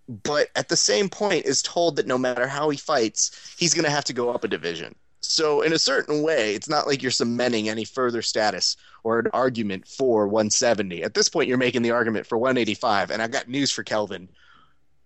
[0.08, 3.84] but at the same point is told that no matter how he fights, he's going
[3.84, 4.94] to have to go up a division.
[5.20, 9.28] So in a certain way, it's not like you're cementing any further status or an
[9.32, 11.02] argument for 170.
[11.02, 13.10] At this point, you're making the argument for 185.
[13.10, 14.28] And I've got news for Kelvin.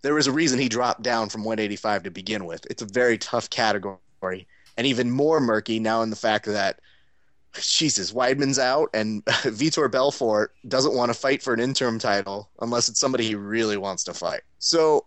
[0.02, 2.66] There was a reason he dropped down from 185 to begin with.
[2.68, 3.98] It's a very tough category
[4.76, 6.81] and even more murky now in the fact that
[7.54, 12.88] Jesus Weidman's out and Vitor Belfort doesn't want to fight for an interim title unless
[12.88, 14.42] it's somebody he really wants to fight.
[14.58, 15.06] So,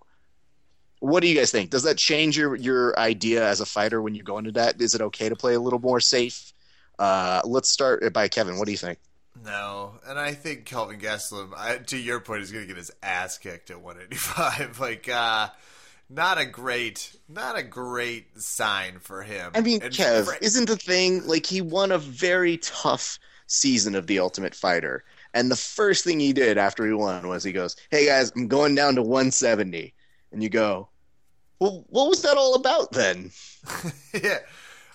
[0.99, 1.69] what do you guys think?
[1.69, 4.79] Does that change your your idea as a fighter when you go into that?
[4.81, 6.53] Is it okay to play a little more safe?
[6.99, 8.57] Uh, let's start by Kevin.
[8.57, 8.99] What do you think?
[9.43, 12.91] No, and I think Kelvin Gastelum, I, to your point, is going to get his
[13.01, 14.79] ass kicked at 185.
[14.79, 15.49] like, uh,
[16.11, 19.51] not a great, not a great sign for him.
[19.55, 23.17] I mean, Kev, for- isn't the thing like he won a very tough
[23.51, 25.03] season of The Ultimate Fighter.
[25.33, 28.47] And the first thing he did after he won was he goes, Hey guys, I'm
[28.47, 29.93] going down to 170.
[30.31, 30.89] And you go,
[31.59, 33.31] Well, what was that all about then?
[34.13, 34.39] yeah.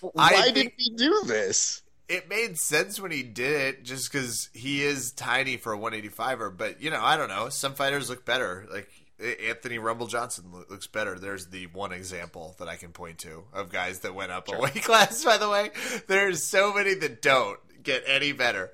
[0.01, 1.83] Why I did he do this?
[2.09, 6.57] It made sense when he did it just because he is tiny for a 185er.
[6.57, 7.49] But, you know, I don't know.
[7.49, 8.67] Some fighters look better.
[8.71, 11.19] Like Anthony Rumble Johnson looks better.
[11.19, 14.59] There's the one example that I can point to of guys that went up a
[14.59, 15.71] weight class, by the way.
[16.07, 18.71] There's so many that don't get any better.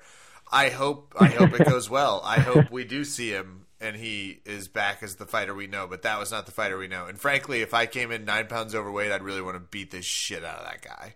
[0.51, 2.21] I hope I hope it goes well.
[2.23, 5.87] I hope we do see him and he is back as the fighter we know,
[5.87, 7.05] but that was not the fighter we know.
[7.05, 10.01] And frankly, if I came in nine pounds overweight, I'd really want to beat the
[10.01, 11.15] shit out of that guy.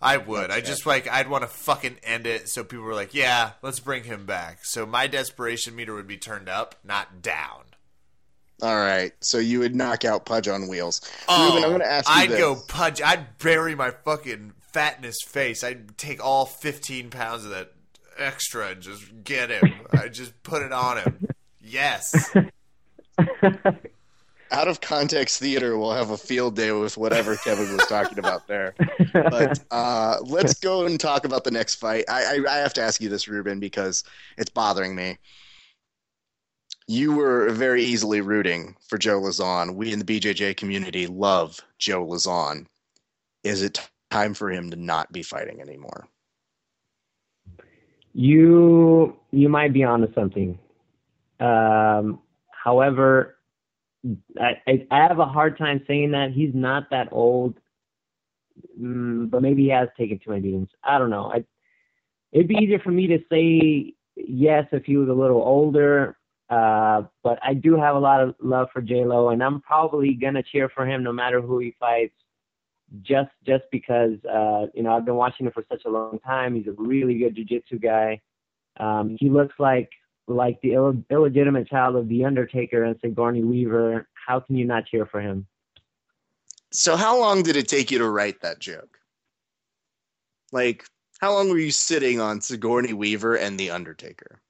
[0.00, 0.50] I would.
[0.50, 3.80] I just like I'd want to fucking end it so people were like, "Yeah, let's
[3.80, 7.64] bring him back." So my desperation meter would be turned up, not down.
[8.60, 11.00] All right, so you would knock out Pudge on wheels.
[11.30, 12.38] Ruben, I'm going to ask you Oh, I'd this.
[12.38, 13.00] go Pudge.
[13.00, 15.62] I'd bury my fucking fat in his face.
[15.62, 17.72] I'd take all 15 pounds of that
[18.16, 19.62] extra and just get him.
[19.92, 21.28] I'd just put it on him.
[21.62, 22.34] Yes.
[24.50, 28.46] Out of context theater will have a field day with whatever Kevin was talking about
[28.48, 28.74] there.
[29.12, 32.04] But uh, let's go and talk about the next fight.
[32.08, 34.04] I, I, I have to ask you this, Ruben, because
[34.36, 35.18] it's bothering me.
[36.90, 39.74] You were very easily rooting for Joe Lauzon.
[39.74, 42.64] We in the BJJ community love Joe Lauzon.
[43.44, 46.08] Is it time for him to not be fighting anymore?
[48.14, 50.58] You you might be onto something.
[51.40, 52.20] Um,
[52.50, 53.36] however,
[54.40, 57.58] I, I I have a hard time saying that he's not that old,
[58.80, 60.70] mm, but maybe he has taken too many beatings.
[60.82, 61.30] I don't know.
[61.30, 61.44] I,
[62.32, 66.17] it'd be easier for me to say yes if he was a little older.
[66.48, 70.14] Uh, but I do have a lot of love for J Lo, and I'm probably
[70.14, 72.14] gonna cheer for him no matter who he fights
[73.02, 76.54] just just because uh, you know I've been watching him for such a long time.
[76.54, 78.20] He's a really good jiu-jitsu guy.
[78.78, 79.90] Um, he looks like
[80.26, 84.08] like the Ill- illegitimate child of the Undertaker and Sigourney Weaver.
[84.14, 85.46] How can you not cheer for him?
[86.70, 88.98] So, how long did it take you to write that joke?
[90.52, 90.84] Like,
[91.20, 94.40] how long were you sitting on Sigourney Weaver and The Undertaker?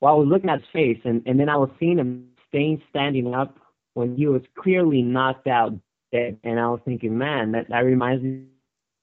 [0.00, 2.82] Well, I was looking at his face, and, and then I was seeing him staying
[2.90, 3.58] standing up
[3.94, 5.72] when he was clearly knocked out
[6.12, 6.38] dead.
[6.44, 8.44] And I was thinking, man, that, that reminds me,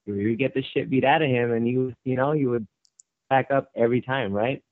[0.06, 2.66] you get the shit beat out of him, and he was, you know, he would
[3.30, 4.64] back up every time, right?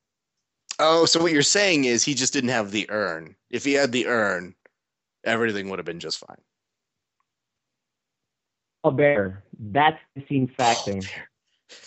[0.80, 3.36] Oh, so what you're saying is he just didn't have the urn.
[3.50, 4.56] If he had the urn,
[5.24, 6.38] everything would have been just fine.
[8.84, 9.44] Oh, bear.
[9.60, 11.00] That's the scene factor.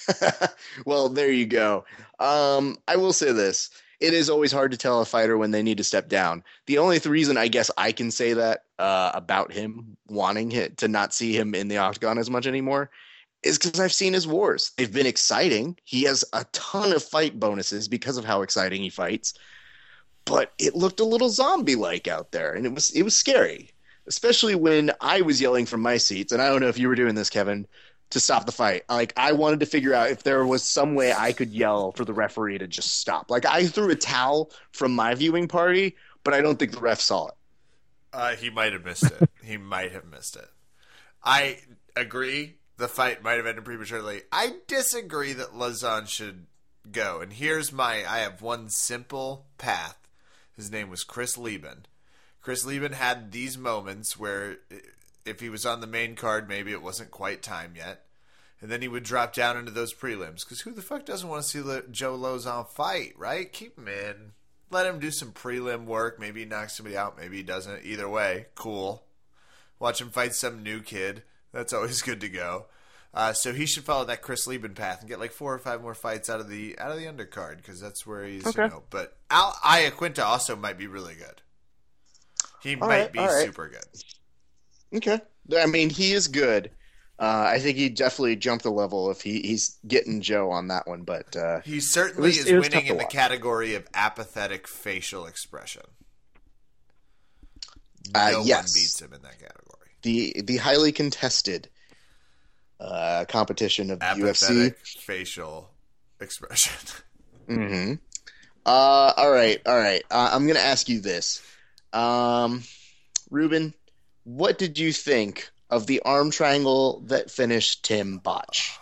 [0.86, 1.84] well, there you go.
[2.18, 3.70] Um, I will say this.
[4.00, 6.44] It is always hard to tell a fighter when they need to step down.
[6.66, 10.76] The only th- reason I guess I can say that uh, about him wanting it,
[10.78, 12.90] to not see him in the octagon as much anymore
[13.42, 14.72] is because I've seen his wars.
[14.76, 15.78] They've been exciting.
[15.84, 19.34] He has a ton of fight bonuses because of how exciting he fights.
[20.24, 23.70] But it looked a little zombie-like out there, and it was it was scary,
[24.08, 26.32] especially when I was yelling from my seats.
[26.32, 27.66] And I don't know if you were doing this, Kevin,
[28.10, 28.82] to stop the fight.
[28.88, 32.04] Like I wanted to figure out if there was some way I could yell for
[32.04, 33.30] the referee to just stop.
[33.30, 37.00] Like I threw a towel from my viewing party, but I don't think the ref
[37.00, 37.34] saw it.
[38.12, 39.30] Uh, he might have missed it.
[39.42, 40.48] he might have missed it.
[41.22, 41.58] I
[41.94, 42.56] agree.
[42.78, 44.22] The fight might have ended prematurely.
[44.30, 46.46] I disagree that Lauzon should
[46.90, 47.20] go.
[47.20, 49.98] And here's my I have one simple path.
[50.56, 51.86] His name was Chris Leben.
[52.40, 54.58] Chris Leben had these moments where
[55.26, 58.02] if he was on the main card, maybe it wasn't quite time yet.
[58.60, 60.40] And then he would drop down into those prelims.
[60.40, 63.52] Because who the fuck doesn't want to see Le- Joe Lauzon fight, right?
[63.52, 64.32] Keep him in.
[64.70, 66.18] Let him do some prelim work.
[66.18, 67.18] Maybe he knocks somebody out.
[67.18, 67.84] Maybe he doesn't.
[67.84, 69.04] Either way, cool.
[69.78, 71.22] Watch him fight some new kid.
[71.52, 72.66] That's always good to go.
[73.14, 75.80] Uh, so he should follow that Chris Leben path and get like four or five
[75.80, 78.46] more fights out of the out of the undercard because that's where he's.
[78.46, 78.64] Okay.
[78.64, 81.40] You know, but Al Iaquinta also might be really good.
[82.62, 83.44] He All might right, be right.
[83.46, 83.84] super good.
[84.94, 85.20] Okay.
[85.56, 86.70] I mean, he is good.
[87.18, 90.86] Uh, I think he definitely jumped a level if he, he's getting Joe on that
[90.86, 91.02] one.
[91.02, 95.82] But uh, He certainly was- is winning in the category of apathetic facial expression.
[98.14, 99.88] Uh, no one beats him in that category.
[100.02, 101.68] the the highly contested
[102.78, 104.74] uh, competition of the UFC.
[105.00, 105.70] Facial
[106.20, 106.72] expression.
[107.48, 107.92] Mm-hmm.
[108.66, 110.02] Uh, all right, all right.
[110.10, 111.40] Uh, I'm gonna ask you this,
[111.92, 112.64] um,
[113.30, 113.72] Ruben.
[114.26, 118.76] What did you think of the arm triangle that finished Tim Boetsch?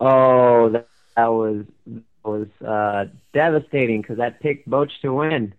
[0.00, 1.66] Oh, that, that was
[2.24, 5.52] was uh, devastating because I picked Boetsch to win.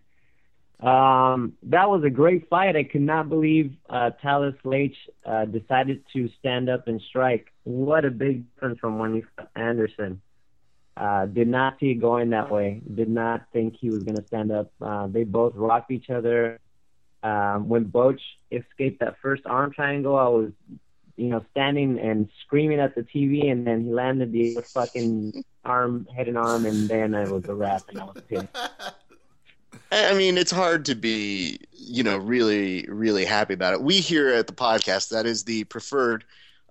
[0.80, 2.76] Um, that was a great fight.
[2.76, 7.54] I could not believe uh, Thales Leites uh, decided to stand up and strike.
[7.66, 10.22] What a big difference from when he fought Anderson.
[10.98, 12.82] Uh, did not see it going that way.
[12.96, 14.72] Did not think he was going to stand up.
[14.82, 16.60] Uh, they both rocked each other.
[17.26, 20.52] Um, when Boetsch escaped that first arm triangle, I was,
[21.16, 26.08] you know, standing and screaming at the TV, and then he landed the fucking arm,
[26.16, 28.48] head and arm, and then it was a wrap, and I was pissed.
[29.92, 33.82] I mean, it's hard to be, you know, really, really happy about it.
[33.82, 36.26] We here at the podcast, that is the preferred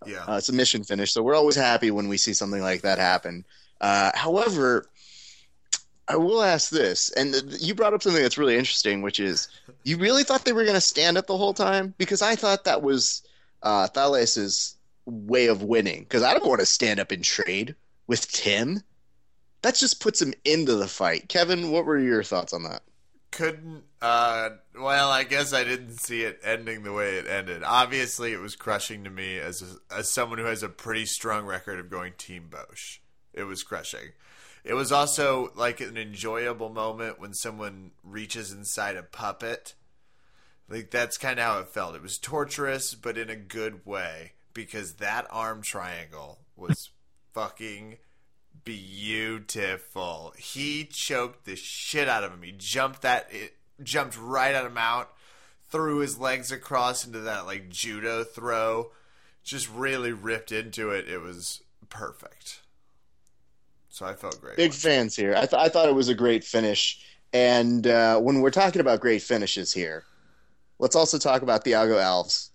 [0.06, 0.22] yeah.
[0.24, 1.12] uh, submission finish.
[1.12, 3.44] So we're always happy when we see something like that happen.
[3.80, 4.86] Uh, however,
[6.08, 9.48] I will ask this, and you brought up something that's really interesting, which is
[9.84, 12.64] you really thought they were going to stand up the whole time because I thought
[12.64, 13.22] that was
[13.62, 13.88] uh,
[15.06, 16.00] way of winning.
[16.00, 17.74] Because I don't want to stand up and trade
[18.06, 18.82] with Tim.
[19.62, 21.28] That just puts him into the fight.
[21.28, 22.82] Kevin, what were your thoughts on that?
[23.34, 28.32] couldn't uh well i guess i didn't see it ending the way it ended obviously
[28.32, 31.80] it was crushing to me as a, as someone who has a pretty strong record
[31.80, 32.98] of going team Boetsch
[33.32, 34.10] it was crushing
[34.64, 39.74] it was also like an enjoyable moment when someone reaches inside a puppet
[40.68, 44.32] like that's kind of how it felt it was torturous but in a good way
[44.54, 46.90] because that arm triangle was
[47.34, 47.98] fucking
[48.64, 50.32] beautiful.
[50.38, 52.42] He choked the shit out of him.
[52.42, 55.12] He jumped that it jumped right at him out,
[55.70, 58.92] threw his legs across into that like judo throw,
[59.42, 61.08] just really ripped into it.
[61.08, 62.60] It was perfect.
[63.94, 64.56] So I felt great.
[64.56, 65.36] Big fans here.
[65.36, 67.00] I, th- I thought it was a great finish.
[67.32, 70.02] And uh, when we're talking about great finishes here,
[70.80, 72.50] let's also talk about the Thiago Alves.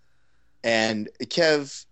[0.66, 1.86] And Kev,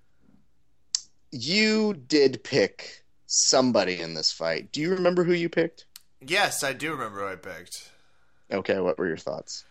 [1.32, 4.74] you did pick somebody in this fight.
[4.74, 5.86] Do you remember who you picked?
[6.20, 7.90] Yes, I do remember who I picked.
[8.52, 9.64] Okay, what were your thoughts?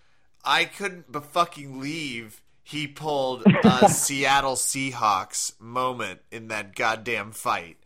[0.43, 2.41] I couldn't but fucking leave.
[2.63, 7.77] He pulled a Seattle Seahawks moment in that goddamn fight.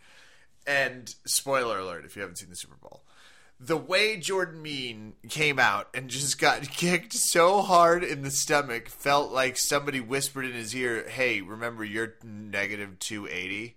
[0.71, 3.03] And spoiler alert if you haven't seen the Super Bowl.
[3.59, 8.89] The way Jordan Mein came out and just got kicked so hard in the stomach
[8.89, 13.77] felt like somebody whispered in his ear, "Hey, remember you're 280."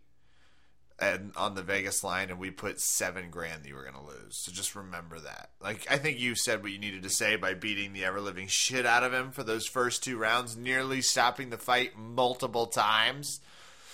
[0.99, 4.01] and on the Vegas line, and we put seven grand that you were going to
[4.01, 4.37] lose.
[4.37, 5.49] So just remember that.
[5.59, 8.47] Like I think you said what you needed to say by beating the ever living
[8.47, 13.39] shit out of him for those first two rounds, nearly stopping the fight multiple times.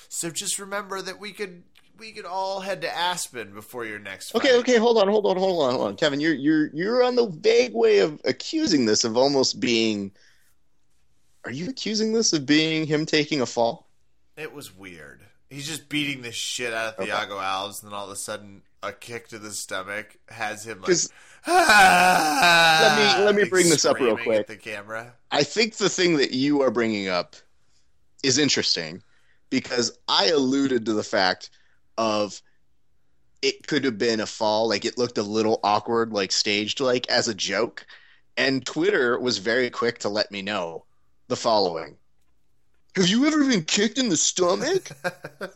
[0.09, 1.63] So just remember that we could
[1.99, 4.31] we could all head to Aspen before your next.
[4.31, 4.43] Fight.
[4.43, 6.19] Okay, okay, hold on, hold on, hold on, hold on, Kevin.
[6.19, 10.12] You're you're you're on the vague way of accusing this of almost being.
[11.45, 13.88] Are you accusing this of being him taking a fall?
[14.38, 15.21] It was weird.
[15.49, 17.43] He's just beating the shit out of Thiago okay.
[17.43, 20.97] Alves, and then all of a sudden, a kick to the stomach has him like.
[21.47, 24.47] Ah, let me let me bring this up real quick.
[24.47, 25.13] the camera.
[25.31, 27.35] I think the thing that you are bringing up
[28.23, 29.01] is interesting
[29.49, 31.49] because I alluded to the fact
[31.99, 32.41] of
[33.43, 37.07] it could have been a fall, like it looked a little awkward, like staged, like
[37.09, 37.85] as a joke,
[38.38, 40.85] and Twitter was very quick to let me know
[41.27, 41.95] the following
[42.95, 44.89] have you ever been kicked in the stomach?
[45.39, 45.51] but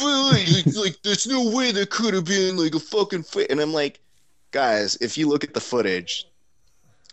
[0.00, 3.50] like, like, there's no way there could have been like a fucking fit.
[3.50, 4.00] And I'm like,
[4.50, 6.26] guys, if you look at the footage,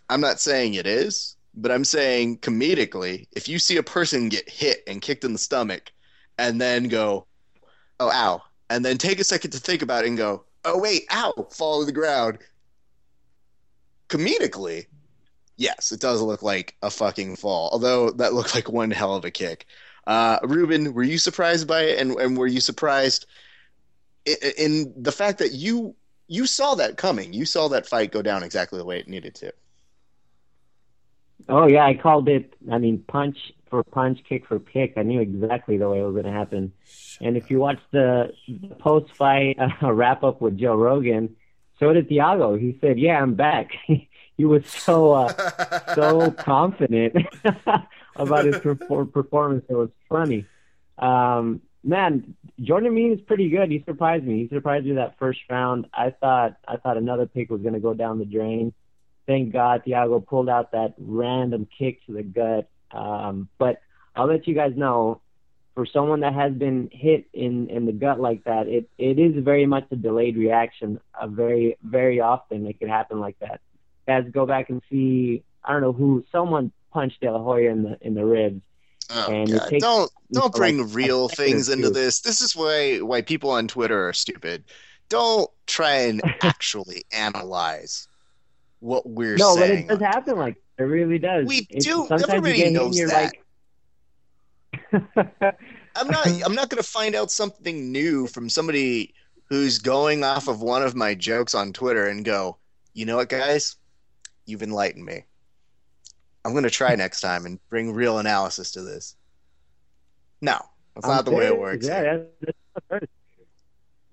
[0.08, 4.48] I'm not saying it is, but I'm saying comedically, if you see a person get
[4.48, 5.92] hit and kicked in the stomach,
[6.38, 7.26] and then go,
[7.98, 11.04] oh, ow, and then take a second to think about it and go, oh wait,
[11.10, 12.38] ow, fall to the ground.
[14.08, 14.86] Comedically,
[15.56, 17.70] yes, it does look like a fucking fall.
[17.72, 19.66] Although that looked like one hell of a kick.
[20.06, 23.26] Uh, Ruben, were you surprised by it, and, and were you surprised
[24.24, 25.94] in, in the fact that you
[26.28, 27.32] you saw that coming?
[27.32, 29.52] You saw that fight go down exactly the way it needed to.
[31.48, 32.54] Oh yeah, I called it.
[32.70, 33.36] I mean, punch
[33.68, 34.94] for punch, kick for kick.
[34.96, 36.72] I knew exactly the way it was going to happen.
[37.20, 41.36] And if you watch the, the post fight uh, wrap up with Joe Rogan,
[41.78, 42.58] so did Thiago.
[42.58, 47.16] He said, "Yeah, I'm back." he was so uh, so confident
[48.16, 49.64] about his performance.
[49.68, 50.46] It was funny.
[50.98, 53.70] Um, man, Jordan Mein is pretty good.
[53.70, 54.42] He surprised me.
[54.42, 55.86] He surprised me that first round.
[55.94, 58.72] I thought I thought another pick was going to go down the drain.
[59.26, 62.68] Thank God Thiago pulled out that random kick to the gut.
[62.90, 63.80] Um, but
[64.16, 65.20] I'll let you guys know,
[65.74, 69.44] for someone that has been hit in in the gut like that, it it is
[69.44, 71.00] very much a delayed reaction.
[71.20, 73.60] A very very often it can happen like that
[74.08, 77.82] guys go back and see I don't know who someone punched De La Hoya in
[77.84, 78.62] the in the ribs.
[79.10, 79.68] Oh, and God.
[79.68, 82.20] Takes, don't don't bring like, real things into this.
[82.20, 84.64] This is why why people on Twitter are stupid.
[85.08, 88.08] Don't try and actually analyze
[88.80, 89.86] what we're no, saying.
[89.86, 91.46] No, but it does happen like it really does.
[91.46, 92.06] We it's, do.
[92.10, 93.32] Everybody knows that.
[94.92, 95.54] Like...
[95.96, 96.26] I'm not.
[96.44, 99.14] I'm not going to find out something new from somebody
[99.48, 102.58] who's going off of one of my jokes on Twitter and go,
[102.92, 103.76] you know what, guys?
[104.46, 105.24] You've enlightened me.
[106.44, 109.16] I'm going to try next time and bring real analysis to this.
[110.40, 110.58] No,
[110.94, 111.86] that's I'm not the way it works.
[111.86, 112.58] Yeah, that's,
[112.88, 113.06] that's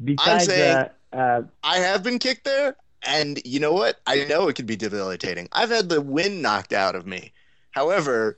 [0.03, 2.75] Besides, saying- uh, uh, I have been kicked there,
[3.05, 3.99] and you know what?
[4.05, 5.47] I know it could be debilitating.
[5.51, 7.31] I've had the wind knocked out of me.
[7.71, 8.37] However,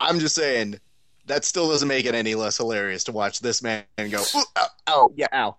[0.00, 0.80] I'm just saying
[1.26, 4.66] that still doesn't make it any less hilarious to watch this man go, "Ooh, ow,
[4.88, 5.56] ow, yeah, ow.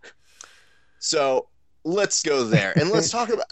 [0.99, 1.47] So
[1.83, 2.73] let's go there.
[2.77, 3.45] And let's talk about,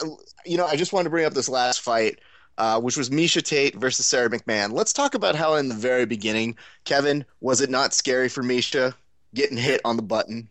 [0.45, 2.19] you know, I just wanted to bring up this last fight,
[2.57, 4.71] uh, which was Miesha Tate versus Sara McMann.
[4.71, 8.93] Let's talk about how in the very beginning, Kevin, was it not scary for Miesha
[9.33, 10.49] getting hit on the button?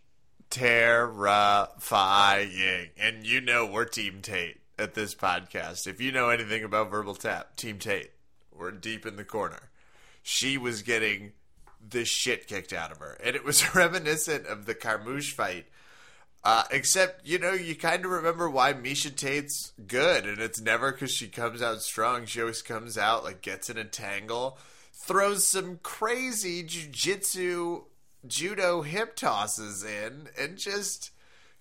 [0.51, 1.71] Terrifying.
[2.99, 5.87] And you know we're Team Tate at this podcast.
[5.87, 8.11] If you know anything about Verbal Tap, Team Tate,
[8.53, 9.71] we're deep in the corner.
[10.23, 11.33] She was getting
[11.89, 13.17] the shit kicked out of her.
[13.23, 15.67] And it was reminiscent of the Carmouche fight.
[16.43, 20.91] Uh, except, you know, you kind of remember why Miesha Tate's good, and it's never
[20.91, 22.25] because she comes out strong.
[22.25, 24.57] She always comes out, like, gets in a tangle,
[24.93, 27.83] throws some crazy jujitsu
[28.27, 31.11] judo hip tosses in, and just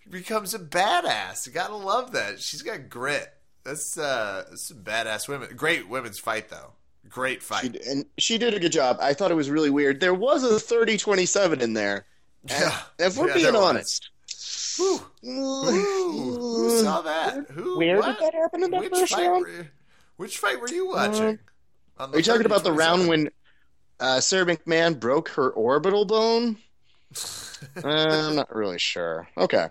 [0.09, 1.45] becomes a badass.
[1.47, 2.39] You gotta love that.
[2.39, 3.33] She's got grit.
[3.63, 5.49] That's uh, that's some badass women.
[5.55, 6.73] Great women's fight though.
[7.07, 7.71] Great fight.
[7.73, 8.97] d- and she did a good job.
[9.01, 9.99] I thought it was really weird.
[9.99, 12.05] There was a 30-27 in there.
[12.47, 12.79] And Yeah.
[12.99, 14.09] if we're Yeah, being honest,
[14.77, 15.01] Whew.
[15.25, 15.63] Ooh,
[16.35, 17.47] who saw that?
[17.51, 17.77] Who?
[17.79, 18.17] Where what?
[18.19, 19.41] did that happen in that which first fight round?
[19.45, 19.67] Were you,
[20.17, 21.39] which fight were you watching?
[21.97, 23.29] On Are you talking about the round when
[23.99, 26.57] uh, Sara McMann broke her orbital bone?
[27.83, 29.27] Uh, I'm not really sure.
[29.37, 29.67] Okay.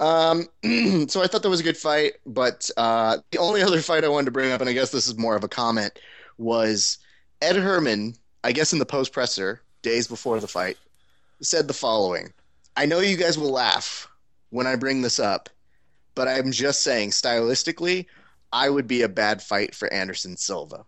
[0.00, 0.48] Um,
[1.08, 4.08] so I thought that was a good fight, but uh, the only other fight I
[4.08, 6.00] wanted to bring up, and I guess this is more of a comment,
[6.36, 6.98] was
[7.40, 10.78] Ed Herman, I guess in the post presser, days before the fight,
[11.40, 12.32] said the following
[12.76, 14.08] I know you guys will laugh
[14.50, 15.48] when I bring this up,
[16.14, 18.06] but I'm just saying, stylistically,
[18.52, 20.84] I would be a bad fight for Anderson Silva.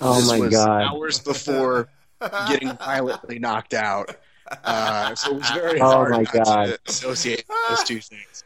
[0.00, 0.82] Oh This my was god.
[0.82, 1.88] Hours before
[2.48, 4.16] getting violently knocked out.
[4.64, 6.64] Uh, so it was very Oh hard my not God.
[6.66, 8.44] to associate those two things.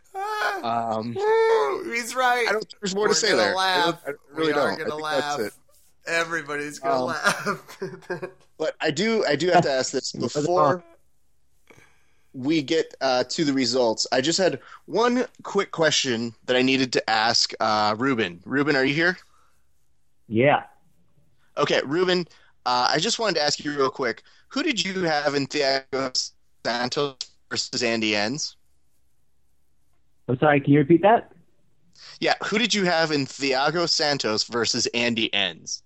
[0.62, 1.14] Um,
[1.84, 2.44] he's right.
[2.48, 3.54] I don't there's more We're to say there.
[3.54, 4.00] Laugh.
[4.06, 4.58] I, I really we don't.
[4.68, 5.38] are gonna think laugh.
[5.38, 5.52] that's it.
[6.06, 7.78] Everybody's gonna Um, laugh.
[8.58, 10.84] But I do, I do have to ask this before
[12.34, 14.06] we get uh, to the results.
[14.12, 18.40] I just had one quick question that I needed to ask uh, Ruben.
[18.44, 19.18] Ruben, are you here?
[20.28, 20.62] Yeah.
[21.58, 22.26] Okay, Ruben.
[22.64, 24.22] Uh, I just wanted to ask you real quick.
[24.48, 26.32] Who did you have in Thiago
[26.64, 27.16] Santos
[27.50, 28.56] versus Andy Enns?
[30.28, 31.32] I'm sorry, can you repeat that?
[32.20, 35.82] Yeah, who did you have in Thiago Santos versus Andy Enns?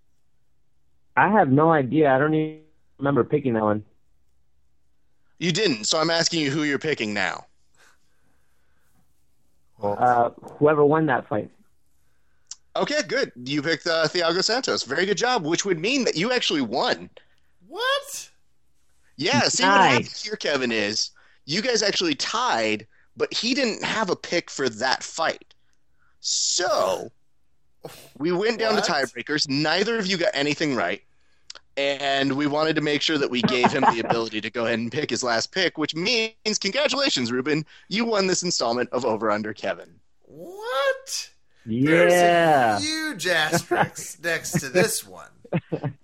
[1.17, 2.14] I have no idea.
[2.14, 2.61] I don't even
[2.99, 3.85] remember picking that one.
[5.39, 7.47] You didn't, so I'm asking you who you're picking now.
[9.83, 11.51] Uh, whoever won that fight.
[12.83, 13.33] Okay, good.
[13.45, 14.83] You picked uh, Thiago Santos.
[14.83, 17.11] Very good job, which would mean that you actually won.
[17.68, 18.31] what?
[19.16, 19.91] Yeah, see what Nice.
[19.93, 21.11] happened here, Kevin, is
[21.47, 25.55] you guys actually tied, but he didn't have a pick for that fight.
[26.20, 27.11] So
[28.18, 28.85] we went down What?
[28.85, 29.49] to tiebreakers.
[29.49, 31.03] Neither of you got anything right.
[31.79, 34.79] And we wanted to make sure that we gave him the ability to go ahead
[34.79, 37.64] and pick his last pick, which means congratulations, Ruben.
[37.89, 39.95] You won this installment of Over Under Kevin.
[40.22, 41.31] What?
[41.67, 41.91] Yeah.
[41.91, 45.29] There's a huge asterisk next to this one.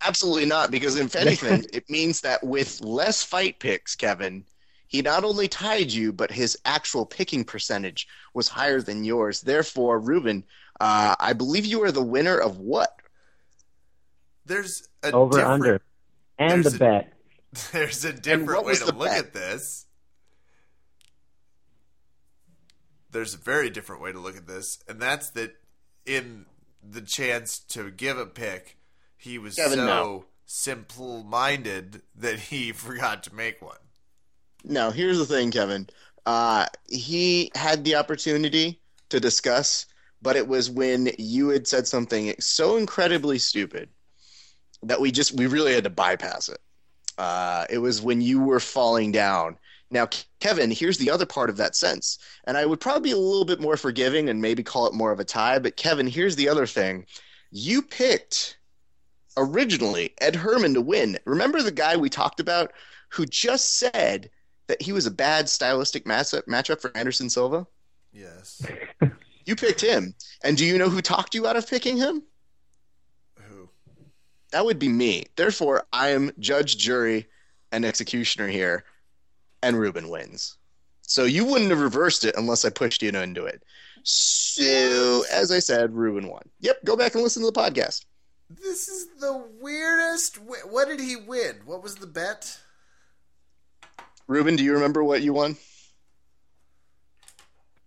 [0.00, 4.44] Absolutely not, because if anything, it means that with less fight picks, Kevin,
[4.86, 9.40] he not only tied you, but his actual picking percentage was higher than yours.
[9.40, 10.44] Therefore, Ruben,
[10.80, 12.94] uh, I believe you are the winner of what?
[14.44, 15.82] There's a Over different, under.
[16.38, 17.12] And there's the a- bet.
[17.72, 19.18] There's a different way to the look bet?
[19.18, 19.84] at this.
[23.12, 25.56] There's a very different way to look at this, and that's that
[26.04, 26.46] in
[26.82, 28.78] the chance to give a pick,
[29.16, 30.24] he was Kevin, so no.
[30.46, 33.76] simple-minded that he forgot to make one.
[34.64, 35.88] No, here's the thing, Kevin.
[36.24, 39.86] Uh, he had the opportunity to discuss,
[40.20, 43.88] but it was when you had said something so incredibly stupid
[44.82, 46.58] that we just we really had to bypass it.
[47.18, 49.56] Uh, it was when you were falling down.
[49.92, 50.08] Now,
[50.40, 53.44] Kevin, here's the other part of that sense, and I would probably be a little
[53.44, 55.58] bit more forgiving and maybe call it more of a tie.
[55.58, 57.06] But Kevin, here's the other thing:
[57.50, 58.56] you picked
[59.36, 61.18] originally Ed Herman to win.
[61.26, 62.72] Remember the guy we talked about
[63.10, 64.30] who just said
[64.66, 67.66] that he was a bad stylistic matchup matchup for Anderson Silva?
[68.12, 68.66] Yes.
[69.44, 70.14] You picked him.
[70.44, 72.22] And do you know who talked you out of picking him?
[73.48, 73.68] Who?
[74.52, 75.26] That would be me.
[75.34, 77.26] Therefore, I am judge, jury,
[77.72, 78.84] and executioner here,
[79.62, 80.56] and Ruben wins.
[81.02, 83.62] So you wouldn't have reversed it unless I pushed you into it.
[84.04, 86.42] So, as I said, Ruben won.
[86.60, 88.04] Yep, go back and listen to the podcast.
[88.50, 90.36] This is the weirdest.
[90.36, 91.60] wi- What did he win?
[91.64, 92.58] What was the bet?
[94.26, 95.56] Ruben, do you remember what you won?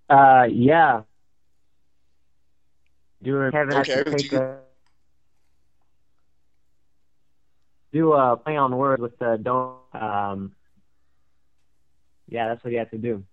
[0.09, 1.01] Uh, yeah.
[3.23, 4.57] Do Kevin has Okay, to do take you- a
[7.91, 9.78] do a play on words with the don't.
[9.93, 10.55] Um,
[12.28, 13.23] yeah, that's what you have to do.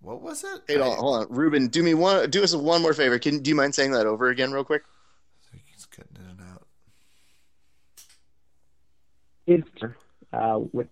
[0.00, 0.62] What was it?
[0.68, 1.26] Hey, hold on, hold on.
[1.30, 3.18] Ruben, do me one do us one more favor.
[3.18, 4.82] Can do you mind saying that over again real quick?
[5.64, 6.66] He's cutting in and out.
[9.46, 9.94] It's
[10.32, 10.88] uh, with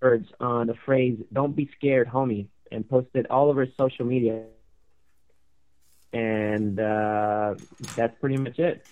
[0.00, 4.44] words on the phrase "Don't be scared, homie," and posted all over social media.
[6.12, 7.54] And uh,
[7.96, 8.84] that's pretty much it.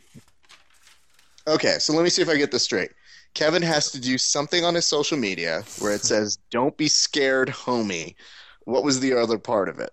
[1.46, 2.92] Okay, so let me see if I get this straight.
[3.34, 7.48] Kevin has to do something on his social media where it says, Don't be scared,
[7.48, 8.14] homie.
[8.64, 9.90] What was the other part of it?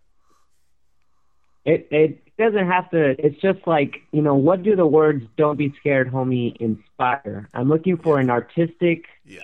[1.65, 3.15] It it doesn't have to.
[3.23, 7.49] It's just like you know, what do the words "Don't be scared, homie" inspire?
[7.53, 9.41] I'm looking for an artistic Yeah.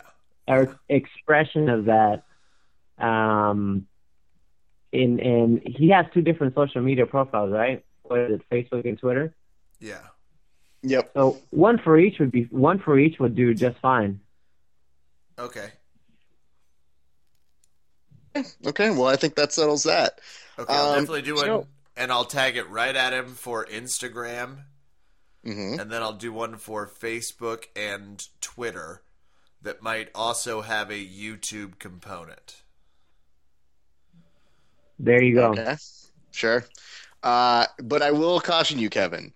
[0.47, 2.23] or expression of that.
[2.97, 3.87] Um,
[4.91, 7.83] in and he has two different social media profiles, right?
[8.03, 9.35] What is it, Facebook and Twitter?
[9.79, 10.01] Yeah.
[10.83, 11.11] Yep.
[11.13, 14.19] So one for each would be one for each would do just fine.
[15.39, 15.71] Okay.
[18.65, 20.19] Okay, well, I think that settles that.
[20.57, 20.73] Okay.
[20.73, 24.65] I'll Um, definitely do one, so- and I'll tag it right at him for Instagram,
[25.43, 29.03] hmm and then I'll do one for Facebook and Twitter
[29.61, 32.63] that might also have a YouTube component.
[34.99, 35.51] There you go.
[35.51, 35.75] Okay,
[36.31, 36.65] sure.
[37.21, 39.31] Uh, but I will caution you, Kevin.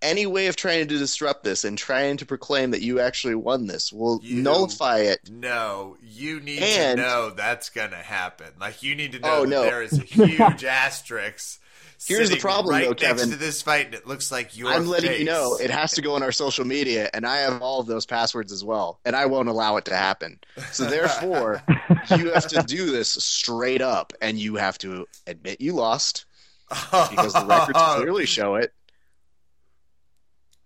[0.00, 3.66] Any way of trying to disrupt this and trying to proclaim that you actually won
[3.66, 5.20] this will You- nullify it.
[5.30, 8.48] No, you need And- to know that's gonna happen.
[8.60, 9.62] Like you need to know Oh, that no.
[9.62, 11.60] there is a huge asterisk.
[12.06, 13.30] Here's the problem, right though, next Kevin.
[13.30, 14.70] to this fight, and it looks like your.
[14.70, 15.18] I'm letting face.
[15.18, 17.88] you know it has to go on our social media, and I have all of
[17.88, 20.38] those passwords as well, and I won't allow it to happen.
[20.70, 21.60] So therefore,
[22.16, 26.24] you have to do this straight up, and you have to admit you lost
[26.68, 28.72] because the records clearly show it.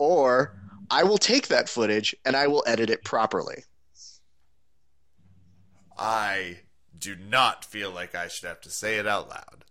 [0.02, 0.52] Or
[0.90, 3.62] I will take that footage and I will edit it properly.
[5.96, 6.58] I
[6.98, 9.64] do not feel like I should have to say it out loud.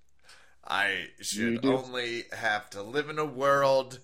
[0.65, 3.99] I should only have to live in a world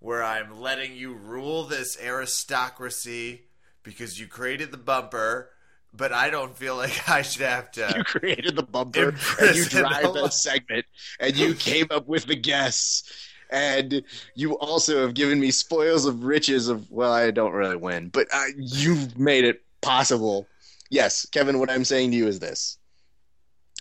[0.00, 3.42] where I'm letting you rule this aristocracy
[3.84, 5.50] because you created the bumper,
[5.94, 7.92] but I don't feel like I should have to.
[7.98, 10.86] You created the bumper and you drive the- that segment
[11.20, 14.02] and you came up with the guests and
[14.34, 18.26] you also have given me spoils of riches of well I don't really win but
[18.32, 20.46] uh, you've made it possible.
[20.90, 22.78] Yes, Kevin, what I'm saying to you is this.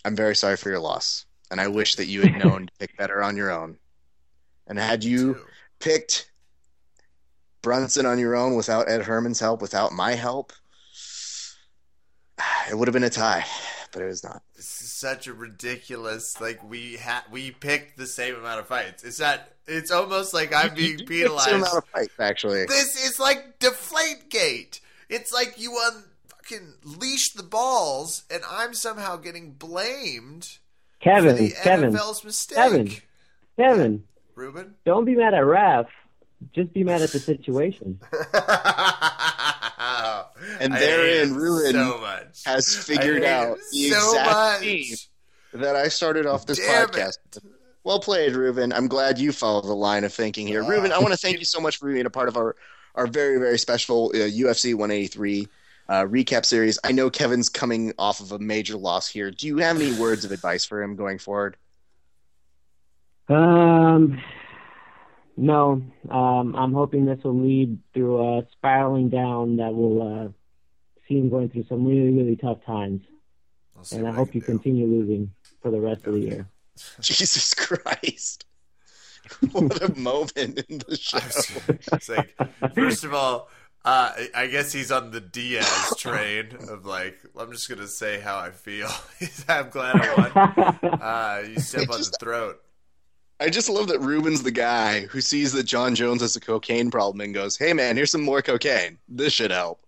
[0.06, 2.98] I'm very sorry for your loss and I wish that you had known to pick
[2.98, 3.78] better on your own.
[4.68, 5.38] And had you
[5.80, 6.30] picked
[7.62, 10.52] Brunson on your own without Ed Herman's help, without my help,
[12.70, 13.46] it would have been a tie,
[13.92, 14.42] but it was not.
[14.58, 16.42] This is such a ridiculous.
[16.42, 19.04] Like we had, we picked the same amount of fights.
[19.04, 19.40] It's not.
[19.68, 21.50] It's almost like I'm being Same penalized.
[21.52, 22.66] amount of fights, actually.
[22.66, 24.82] This is like Deflate Gate.
[25.10, 31.36] It's like you un fucking leash the balls, and I'm somehow getting blamed for Kevin,
[31.36, 32.56] the Kevin, NFL's mistake.
[32.58, 32.92] Kevin.
[33.60, 34.04] Kevin,
[34.36, 34.76] Ruben.
[34.86, 35.86] don't be mad at Raf.
[36.54, 38.00] Just be mad at the situation.
[40.60, 42.44] And I therein, hate it Ruben so much.
[42.46, 44.60] Has figured out the so exact much.
[44.62, 44.96] theme
[45.54, 47.18] that I started off this Damn podcast.
[47.36, 47.44] it.
[47.84, 48.74] Well played, Ruben.
[48.74, 50.64] I'm glad you follow the line of thinking here.
[50.64, 52.56] Uh, Ruben, I want to thank you so much for being a part of our,
[52.96, 55.48] our very, very special uh, UFC 183
[55.90, 56.78] uh, recap series.
[56.84, 59.32] I know Kevin's coming off of a major loss here.
[59.32, 61.56] Do you have any words of advice for him going forward?
[63.30, 64.22] Um,
[65.38, 65.82] no.
[66.10, 70.28] Um, I'm hoping this will lead through a spiraling down that will uh,
[71.08, 73.02] see him going through some really, really tough times.
[73.92, 74.46] And I hope can you do.
[74.48, 75.32] continue losing
[75.62, 76.48] for the rest of the year.
[77.02, 78.46] Jesus Christ.
[79.52, 81.18] what a moment in the show.
[81.18, 82.36] I it's like,
[82.74, 83.50] first of all,
[83.86, 88.20] uh, I- I guess he's on the Diaz train of like, I'm just gonna say
[88.20, 88.90] how I feel.
[89.48, 91.02] I'm glad I won.
[91.02, 92.62] Uh, you step on the throat.
[93.40, 96.90] I just love that Ruben's the guy who sees that Jon Jones has a cocaine
[96.90, 98.98] problem and goes, "Hey man, here's some more cocaine.
[99.08, 99.86] This should help."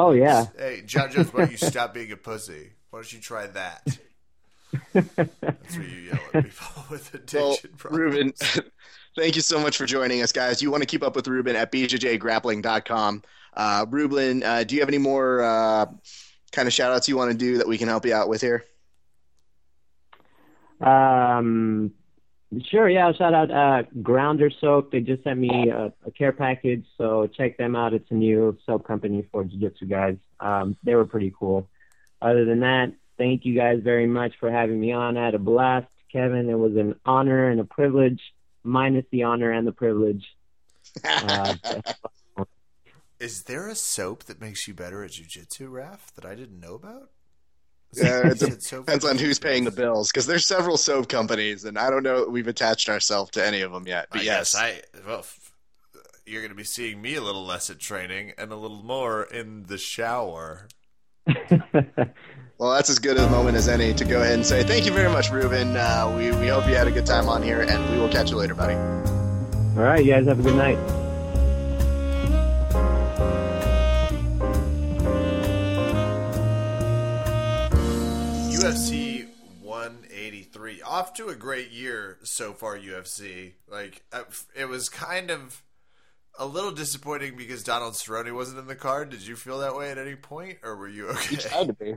[0.00, 0.46] Oh yeah.
[0.56, 2.70] Hey, Jon Jones, why don't you stop being a pussy?
[2.90, 3.98] Why don't you try that?
[4.92, 5.18] That's
[5.76, 8.14] what you yell at people with Well, addiction problems.
[8.14, 8.32] Ruben,
[9.16, 10.62] thank you so much for joining us, guys.
[10.62, 13.22] You want to keep up with Ruben at bjjgrappling.com.
[13.54, 15.86] Uh, Ruben, uh, do you have any more uh,
[16.52, 18.40] kind of shout outs you want to do that we can help you out with
[18.40, 18.62] here?
[20.80, 21.92] Um,
[22.70, 22.88] sure.
[22.88, 23.12] Yeah.
[23.12, 24.92] Shout out uh, Grounder Soap.
[24.92, 27.94] They just sent me a, a care package, so check them out.
[27.94, 30.16] It's a new soap company for jiu-jitsu guys.
[30.40, 31.68] Um, they were pretty cool.
[32.20, 35.16] Other than that, thank you guys very much for having me on.
[35.16, 36.48] I had a blast, Kevin.
[36.48, 38.20] It was an honor and a privilege,
[38.64, 40.24] minus the honor and the privilege.
[41.04, 41.54] Uh,
[43.20, 46.74] Is there a soap that makes you better at jujitsu, Raf, that I didn't know
[46.74, 47.10] about?
[47.92, 51.64] Yeah, it it Depends for on who's paying the bills, because there's several soap companies,
[51.64, 54.08] and I don't know that we've attached ourselves to any of them yet.
[54.10, 55.52] But I yes, I well, f-
[56.26, 59.22] you're going to be seeing me a little less at training and a little more
[59.24, 60.68] in the shower.
[62.58, 64.92] well, that's as good a moment as any to go ahead and say thank you
[64.92, 65.76] very much, Ruben.
[65.76, 68.30] Uh, we we hope you had a good time on here, and we will catch
[68.30, 68.74] you later, buddy.
[68.74, 70.04] All right.
[70.04, 70.78] You guys have a good night.
[78.68, 79.26] UFC
[79.62, 85.62] 183 off to a great year so far UFC like uh, it was kind of
[86.38, 89.08] a little disappointing because Donald Cerrone wasn't in the card.
[89.08, 91.36] Did you feel that way at any point or were you okay?
[91.36, 91.94] to be.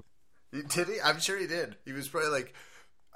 [0.69, 1.01] did he?
[1.03, 1.75] I'm sure he did.
[1.83, 2.53] He was probably like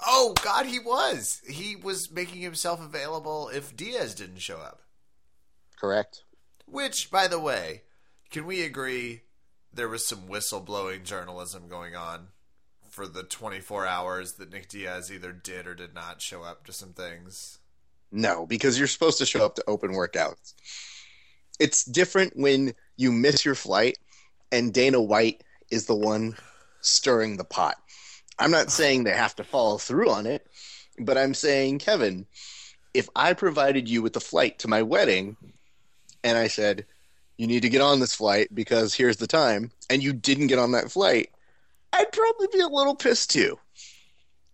[0.06, 1.42] oh god he was.
[1.48, 4.82] He was making himself available if Diaz didn't show up.
[5.80, 6.24] Correct.
[6.66, 7.84] which by the way
[8.32, 9.22] can we agree
[9.74, 12.28] there was some whistleblowing journalism going on
[12.96, 16.72] for the 24 hours that Nick Diaz either did or did not show up to
[16.72, 17.60] some things.
[18.10, 20.54] No, because you're supposed to show up to open workouts.
[21.60, 23.98] It's different when you miss your flight
[24.50, 26.38] and Dana White is the one
[26.80, 27.76] stirring the pot.
[28.40, 30.48] I'm not saying they have to follow through on it,
[30.98, 32.26] but I'm saying, Kevin,
[32.94, 35.36] if I provided you with the flight to my wedding
[36.24, 36.86] and I said,
[37.36, 40.60] you need to get on this flight because here's the time, and you didn't get
[40.60, 41.32] on that flight,
[41.94, 43.58] I'd probably be a little pissed too.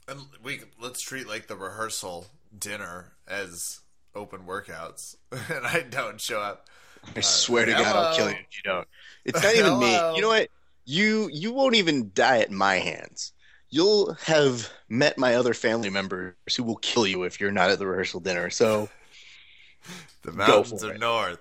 [0.07, 2.27] And we let's treat like the rehearsal
[2.57, 3.79] dinner as
[4.15, 6.67] open workouts, and I don't show up.
[7.15, 8.87] I swear to God, I'll kill you if you don't.
[9.25, 9.93] It's not even me.
[10.15, 10.49] You know what?
[10.85, 13.33] You you won't even die at my hands.
[13.69, 17.79] You'll have met my other family members who will kill you if you're not at
[17.79, 18.49] the rehearsal dinner.
[18.49, 18.89] So
[20.23, 20.99] The mountains are it.
[20.99, 21.39] north.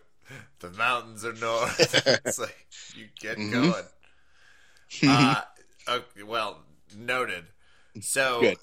[0.61, 2.07] The mountains are north.
[2.25, 3.51] it's like you get Mhm.
[3.53, 3.85] going.
[5.07, 5.43] Uh,
[5.91, 6.63] okay, well,
[6.97, 7.47] noted.
[8.01, 8.59] So, Good.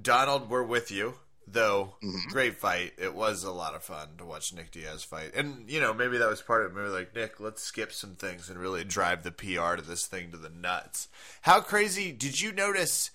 [0.00, 1.14] Donald, we're with you.
[1.46, 2.28] Though Mhm.
[2.30, 5.78] great fight, it was a lot of fun to watch Nick Diaz fight, and you
[5.78, 6.74] know maybe that was part of it.
[6.74, 10.30] Maybe like Nick, let's skip some things and really drive the PR to this thing
[10.30, 11.06] to the nuts.
[11.42, 13.10] How crazy did you notice?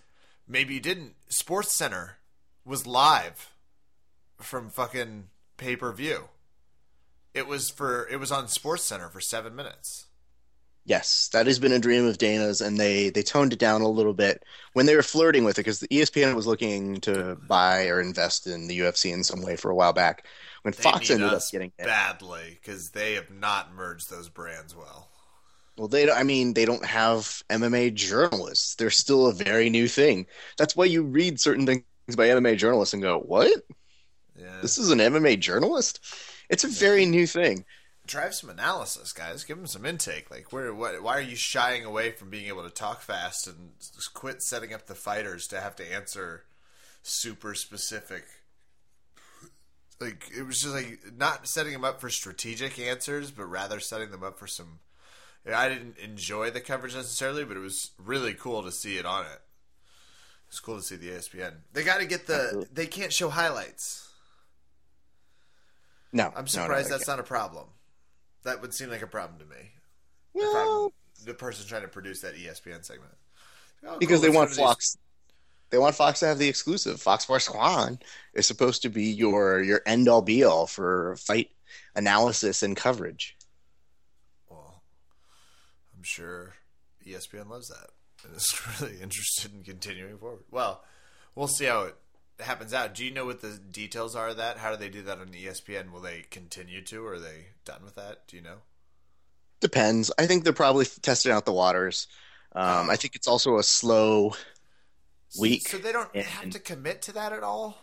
[0.48, 1.16] Maybe you didn't.
[1.30, 2.20] Sports Center
[2.64, 3.52] was live
[4.40, 6.30] from fucking pay per view.
[7.34, 10.06] It was for it was on Sports Center for seven minutes.
[10.90, 13.90] Yes, that has been a dream of Dana's, and they they toned it down a
[13.90, 17.88] little bit when they were flirting with it because the ESPN was looking to buy
[17.88, 20.26] or invest in the UFC in some way for a while back.
[20.64, 24.76] When They Fox ended up getting it, badly because they have not merged those brands
[24.76, 25.12] well.
[25.78, 28.76] Well, they don't, I mean, they don't have MMA journalists.
[28.76, 30.28] They're still a very new thing.
[30.58, 31.86] That's why you read certain things
[32.18, 33.64] by MMA journalists and go, "What?
[34.36, 36.00] Yeah, This is an MMA journalist?"
[36.50, 37.66] It's a very new thing.
[38.10, 39.44] Drive some analysis, guys.
[39.44, 40.32] Give them some intake.
[40.32, 43.72] Like, where, what, why are you shying away from being able to talk fast and
[43.80, 46.44] just quit setting up the fighters to have to answer
[47.04, 48.26] super specific?
[50.02, 54.12] Like, it was just like not setting them up for strategic answers, but rather setting
[54.12, 54.80] them up for some.
[55.46, 59.26] I didn't enjoy the coverage necessarily, but it was really cool to see it on
[59.26, 59.42] it.
[60.48, 61.54] It's cool to see the ESPN.
[61.74, 62.36] They got to get the.
[62.36, 62.68] Absolutely.
[62.74, 64.10] They can't show highlights.
[66.12, 67.68] No, I'm no, no, surprised that's not a problem.
[68.44, 69.72] That would seem like a problem to me.
[70.34, 70.94] well
[71.26, 73.12] the person trying to produce that ESPN segment.
[73.84, 74.98] Oh, cool, because they want to these- Fox.
[75.70, 77.00] They want Fox to have the exclusive.
[77.00, 78.00] Fox Sports One
[78.34, 81.52] is supposed to be your your end all be all for fight
[81.96, 83.38] analysis and coverage.
[84.50, 84.82] Well,
[85.96, 86.56] I'm sure
[87.06, 87.90] ESPN loves that
[88.26, 90.44] and is really interested in continuing forward.
[90.50, 90.84] Well,
[91.36, 91.96] we'll see how it
[92.42, 92.94] happens out.
[92.96, 94.58] Do you know what the details are of that?
[94.58, 95.92] How do they do that on ESPN?
[95.92, 98.28] Will they continue to, or are they done with that?
[98.28, 98.58] Do you know?
[99.60, 100.12] Depends.
[100.18, 102.08] I think they're probably testing out the waters.
[102.54, 104.34] Um, I think it's also a slow
[105.40, 105.68] week.
[105.68, 107.78] So they don't have to commit to that at all.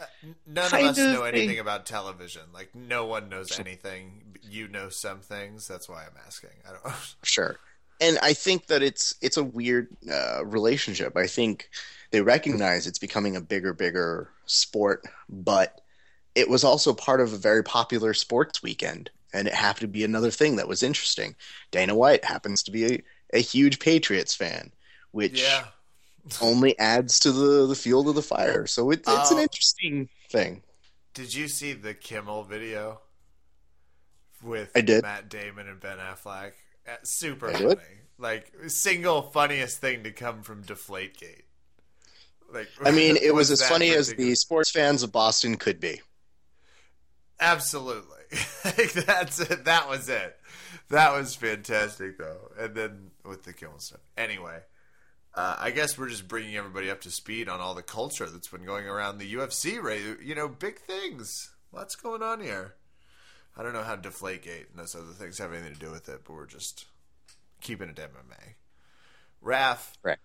[0.00, 0.04] Uh,
[0.46, 2.42] none Kind of us know anything they- about television.
[2.52, 4.38] Like no one knows anything.
[4.42, 5.68] You know some things.
[5.68, 6.50] That's why I'm asking.
[6.68, 6.84] I don't.
[6.84, 7.58] Know Sure.
[8.00, 11.16] And I think that it's it's a weird uh, relationship.
[11.16, 11.70] I think
[12.14, 15.82] they recognize it's becoming a bigger, bigger sport, but
[16.34, 20.04] it was also part of a very popular sports weekend, and it happened to be
[20.04, 21.36] another thing that was interesting.
[21.72, 23.02] Dana White happens to be a,
[23.34, 24.72] a huge Patriots fan,
[25.12, 25.66] which yeah,
[26.40, 28.66] only adds to the the fuel to the fire.
[28.66, 29.40] So it, it's an Oh.
[29.40, 30.62] interesting thing.
[31.14, 33.00] Did you see the Kimmel video
[34.42, 35.02] with I did.
[35.02, 36.52] Matt Damon and Ben Affleck?
[36.86, 37.84] Uh, Super funny.
[38.18, 41.43] Like single funniest thing to come from Deflategate.
[42.54, 45.80] Like I mean, it was as that funny as the sports fans of Boston could
[45.80, 46.00] be.
[47.40, 48.10] Absolutely.
[48.64, 49.64] like that's it.
[49.64, 50.36] That was it.
[50.90, 52.52] That was fantastic though.
[52.58, 54.00] And then with the Kimmel stuff.
[54.16, 54.60] Anyway,
[55.34, 58.48] uh, I guess we're just bringing everybody up to speed on all the culture that's
[58.48, 59.82] been going around the UFC.
[59.82, 60.00] Right?
[60.22, 61.50] You know, big things.
[61.70, 62.74] What's going on here?
[63.56, 66.22] I don't know how Deflategate and those other things have anything to do with it,
[66.24, 66.86] but we're just
[67.60, 68.54] keeping it MMA.
[69.40, 70.18] Raf, Right.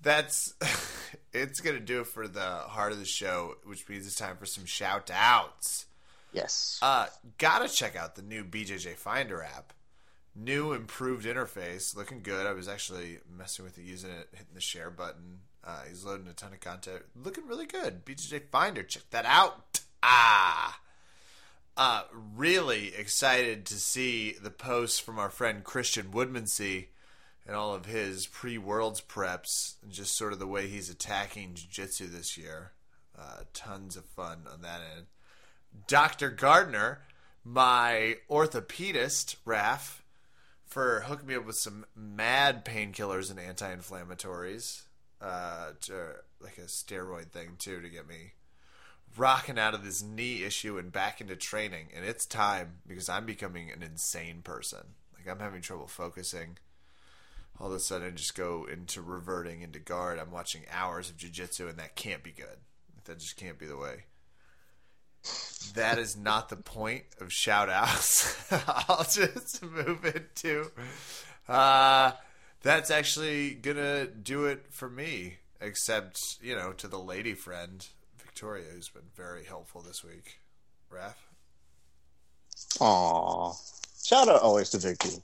[0.00, 0.54] That's
[1.32, 4.46] it's gonna do it for the heart of the show, which means it's time for
[4.46, 5.86] some shout outs.
[6.32, 6.78] Yes.
[6.82, 7.06] Uh,
[7.38, 9.72] gotta check out the new BJJ Finder app.
[10.34, 12.46] New improved interface, looking good.
[12.46, 15.40] I was actually messing with it, using it, hitting the share button.
[15.64, 18.04] Uh, he's loading a ton of content, looking really good.
[18.04, 19.80] BJJ Finder, check that out.
[20.02, 20.78] Ah,
[21.76, 22.02] uh,
[22.34, 26.86] really excited to see the posts from our friend Christian Woodmansee
[27.46, 32.08] and all of his pre-worlds preps, and just sort of the way he's attacking jiu-jitsu
[32.08, 32.72] this year.
[33.18, 35.06] Uh, tons of fun on that end.
[35.86, 36.30] Dr.
[36.30, 37.00] Gardner,
[37.44, 40.02] my orthopedist, Raf,
[40.64, 44.82] for hooking me up with some mad painkillers and anti-inflammatories,
[45.22, 48.32] uh, to, like a steroid thing too, to get me
[49.16, 51.88] rocking out of this knee issue and back into training.
[51.94, 54.94] And it's time because I'm becoming an insane person.
[55.14, 56.58] Like I'm having trouble focusing.
[57.58, 60.18] All of a sudden, just go into reverting into guard.
[60.18, 62.58] I'm watching hours of jujitsu, and that can't be good.
[63.04, 64.04] That just can't be the way
[65.74, 68.52] that is not the point of shout outs.
[68.88, 70.70] I'll just move it to
[71.48, 72.12] uh
[72.62, 75.38] that's actually gonna do it for me.
[75.58, 77.86] Except, you know, to the lady friend,
[78.18, 80.40] Victoria, who's been very helpful this week.
[80.90, 81.16] Raf?
[82.80, 83.52] Aw.
[84.04, 85.22] Shout out always to Vicky.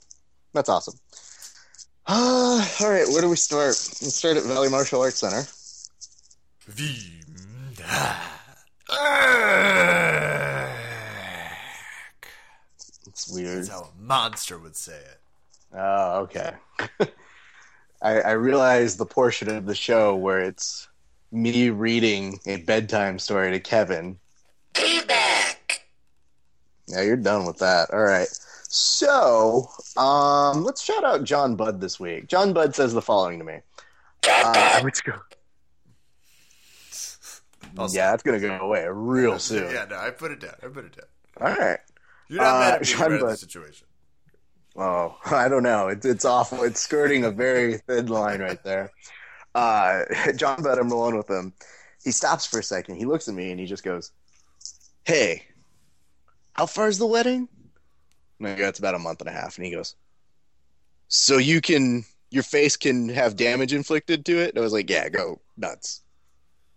[0.55, 0.99] That's awesome.
[2.07, 3.69] Uh, all right, where do we start?
[3.69, 5.47] Let's start at Valley Martial Arts Center.
[6.67, 7.21] V.
[13.07, 13.59] It's weird.
[13.59, 15.21] That's how a monster would say it.
[15.75, 16.53] Oh, okay.
[18.03, 20.89] I, I realize the portion of the show where it's
[21.31, 24.19] me reading a bedtime story to Kevin.
[26.89, 27.91] Yeah, you're done with that.
[27.93, 28.29] All right.
[28.75, 29.69] So,
[29.99, 32.27] um, let's shout out John Budd this week.
[32.27, 33.59] John Budd says the following to me.
[34.27, 35.21] Uh, which go-
[37.77, 39.71] Also- yeah, that's gonna go away real soon.
[39.75, 40.55] Yeah, no, I put it down.
[40.63, 41.05] I put it down.
[41.47, 41.81] All right.
[42.29, 43.87] You're not Uh, mad at me Sean about the situation.
[44.75, 45.89] Oh, I don't know.
[45.89, 46.63] It's it's awful.
[46.65, 48.91] It's skirting a very thin line right there.
[49.55, 50.05] Uh,
[50.37, 51.53] John Budd, I'm alone with him.
[52.03, 52.97] He stops for a second.
[52.97, 54.13] He looks at me and he just goes,
[55.05, 55.43] "Hey,
[56.55, 57.49] how far is the wedding?"
[58.45, 59.95] And I go, "It's about a month and a half." And he goes,
[61.09, 64.89] "So you can your face can have damage inflicted to it?" And I was like,
[64.91, 66.01] "Yeah, go nuts."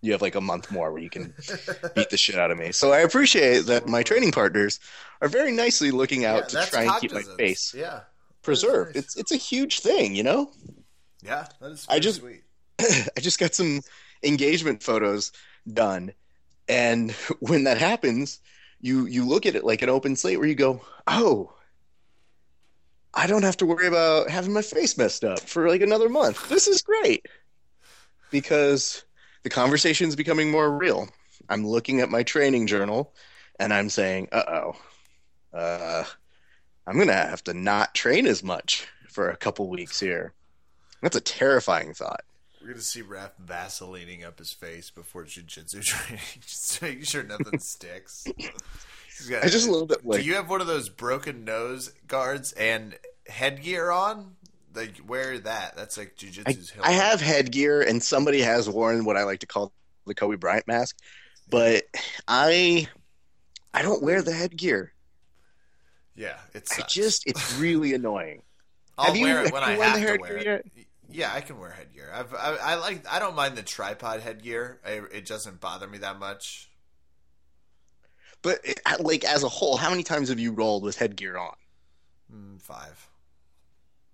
[0.02, 1.34] You have like a month more where you can
[1.96, 2.72] beat the shit out of me.
[2.72, 4.80] So I appreciate that my training partners
[5.22, 8.02] are very nicely looking out Yeah, to try and keep my face Yeah.
[8.44, 8.96] preserved.
[8.96, 9.04] nice.
[9.06, 10.52] It's it's a huge thing, you know.
[11.24, 12.44] Yeah, that is I just- sweet.
[12.80, 13.82] I just got some
[14.22, 15.32] engagement photos
[15.74, 16.12] done,
[16.68, 18.40] and when that happens,
[18.82, 21.52] you you look at it like an open slate where you go, oh.
[23.18, 26.50] I don't have to worry about having my face messed up for like another month.
[26.50, 27.26] This is great.
[28.30, 29.06] Because
[29.44, 31.08] the conversation is becoming more real.
[31.48, 33.14] I'm looking at my training journal
[33.58, 34.76] and I'm saying, uh-oh.
[35.54, 36.04] Uh
[36.88, 40.34] I'm to have to not train as much for a couple weeks here.
[41.02, 42.24] That's a terrifying thought.
[42.66, 47.60] We're gonna see Raf vaselining up his face before jiu-jitsu training, just making sure nothing
[47.60, 48.26] sticks.
[48.36, 51.90] He's got- I just love that, like- Do you have one of those broken nose
[52.08, 52.98] guards and
[53.28, 54.36] headgear on?
[54.74, 55.76] Like wear that.
[55.78, 56.58] That's like I.
[56.82, 59.72] I have headgear, and somebody has worn what I like to call
[60.08, 60.98] the Kobe Bryant mask,
[61.50, 61.84] but
[62.28, 62.88] I
[63.76, 64.92] I don't wear the headgear.
[66.16, 66.78] Yeah, it's.
[66.78, 68.42] I just it's really annoying.
[68.98, 70.46] I'll have you- wear it when you I have to headgear wear it.
[70.46, 70.85] yet?
[71.16, 72.12] Yeah, I can wear headgear.
[72.14, 73.06] I've, I, I like.
[73.10, 74.80] I don't mind the tripod headgear.
[74.86, 76.70] I, it doesn't bother me that much.
[78.42, 81.56] But it- like as a whole, how many times have you rolled with headgear on?
[82.34, 83.08] Mm, five.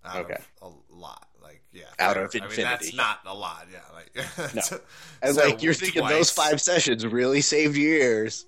[0.06, 0.38] Out Okay.
[0.62, 1.28] of a lot.
[1.42, 1.84] Like yeah.
[2.00, 2.26] Out fair.
[2.26, 2.98] of I mean, that's infinity.
[2.98, 3.68] not a lot.
[3.72, 3.80] Yeah.
[3.94, 4.62] Like No.
[4.62, 4.82] so-
[5.22, 6.14] And so like you're thinking twice.
[6.14, 8.46] those five sessions really saved your ears.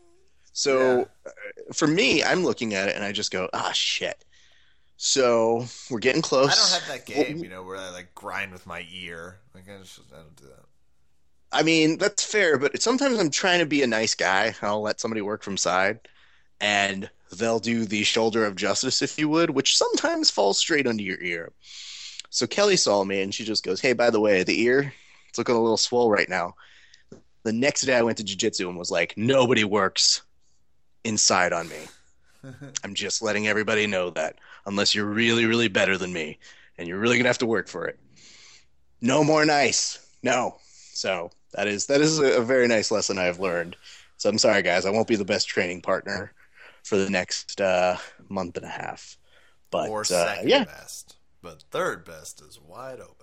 [0.53, 1.29] So uh,
[1.73, 4.23] for me, I'm looking at it and I just go, ah, shit.
[5.05, 6.49] So we're getting close.
[6.49, 9.35] I don't have that game, you know, where I like grind with my ear.
[9.53, 10.63] Like I just I don't do that.
[11.51, 14.55] I mean, that's fair, but sometimes I'm trying to be a nice guy.
[14.61, 15.99] I'll let somebody work from side,
[16.61, 21.03] and they'll do the shoulder of justice, if you would, which sometimes falls straight under
[21.03, 21.51] your ear.
[22.29, 24.93] So Kelly saw me, and she just goes, "Hey, by the way, the ear,
[25.27, 26.55] it's looking a little swole right now."
[27.43, 30.21] The next day, I went to jujitsu and was like, "Nobody works
[31.03, 31.89] inside on me.
[32.83, 36.37] I'm just letting everybody know that, unless you're really, really better than me,
[36.77, 37.99] and you're really gonna have to work for it.
[39.01, 40.57] No more nice, no."
[40.93, 43.75] So that is that is a, very nice lesson I've learned.
[44.17, 44.85] So I'm sorry, guys.
[44.85, 46.33] I won't be the best training partner
[46.83, 47.97] for the next uh,
[48.29, 49.17] month and a half.
[49.71, 53.22] But or uh, second yeah, best, but third best is wide open.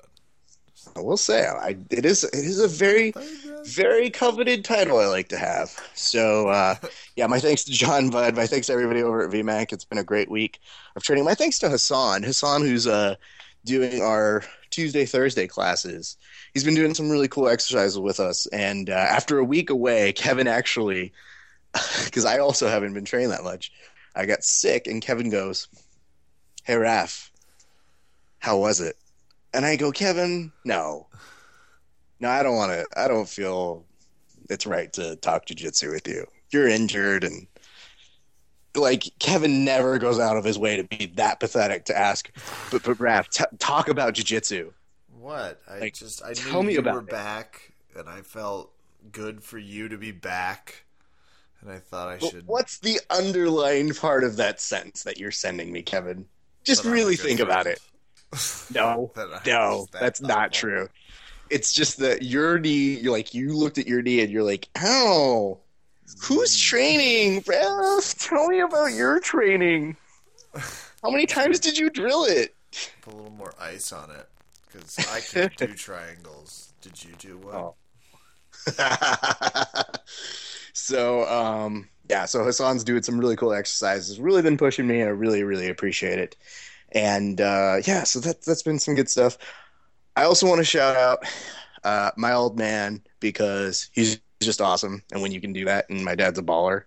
[0.96, 3.12] I will say I, it is it is a very
[3.64, 5.70] very coveted title I like to have.
[5.94, 6.76] So uh,
[7.16, 8.36] yeah, my thanks to John Budd.
[8.36, 9.72] My thanks to everybody over at VMAC.
[9.72, 10.60] It's been a great week
[10.96, 11.24] of training.
[11.24, 12.22] My thanks to Hassan.
[12.22, 13.16] Hassan, who's uh,
[13.64, 16.16] doing our Tuesday Thursday classes.
[16.54, 18.46] He's been doing some really cool exercises with us.
[18.46, 21.12] And uh, after a week away, Kevin actually,
[22.04, 23.72] because I also haven't been training that much,
[24.14, 25.68] I got sick, and Kevin goes,
[26.64, 27.30] "Hey Raf,
[28.38, 28.96] how was it?"
[29.52, 31.08] And I go, Kevin, no,
[32.20, 32.86] no, I don't want to.
[32.96, 33.84] I don't feel
[34.48, 36.26] it's right to talk jujitsu with you.
[36.50, 37.46] You're injured, and
[38.76, 42.30] like Kevin never goes out of his way to be that pathetic to ask.
[42.70, 44.72] But but Raf, t- talk about jujitsu.
[45.18, 45.60] What?
[45.68, 47.10] I Like, just I tell knew me you about were it.
[47.10, 48.72] back, and I felt
[49.12, 50.84] good for you to be back,
[51.60, 52.46] and I thought I But should.
[52.46, 56.26] What's the underlying part of that sentence that you're sending me, Kevin?
[56.64, 57.80] Just really think about it.
[58.68, 60.52] No, That no, that that's not level.
[60.52, 60.88] true.
[61.50, 64.68] It's just that your knee, you're like, you looked at your knee and you're like,
[64.78, 65.60] ow,
[66.22, 66.58] who's Mm.
[66.58, 67.44] training?
[67.46, 69.96] Ralph, tell me about your training.
[71.02, 72.56] How many times did you drill it?
[73.02, 74.28] Put a little more ice on it
[74.66, 76.72] because I can't do triangles.
[76.80, 77.54] Did you do one?
[77.54, 77.74] Oh.
[80.72, 84.20] so, um, yeah, so Hassan's doing some really cool exercises.
[84.20, 86.36] Really been pushing me, and I really, really appreciate it.
[86.92, 89.38] And uh, yeah, so that that's been some good stuff.
[90.16, 91.24] I also want to shout out
[91.84, 95.02] uh, my old man because he's just awesome.
[95.12, 96.84] And when you can do that, and my dad's a baller,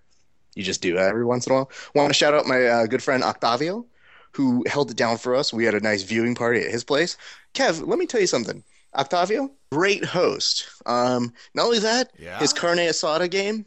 [0.56, 1.72] you just do that every once in a while.
[1.96, 3.86] Want to shout out my uh, good friend Octavio,
[4.32, 5.54] who held it down for us.
[5.54, 7.18] We had a nice viewing party at his place.
[7.54, 8.64] Kev, let me tell you something.
[8.96, 10.68] Octavio, great host.
[10.86, 12.40] Um, not only that, Yeah?
[12.40, 13.66] his carne asada game,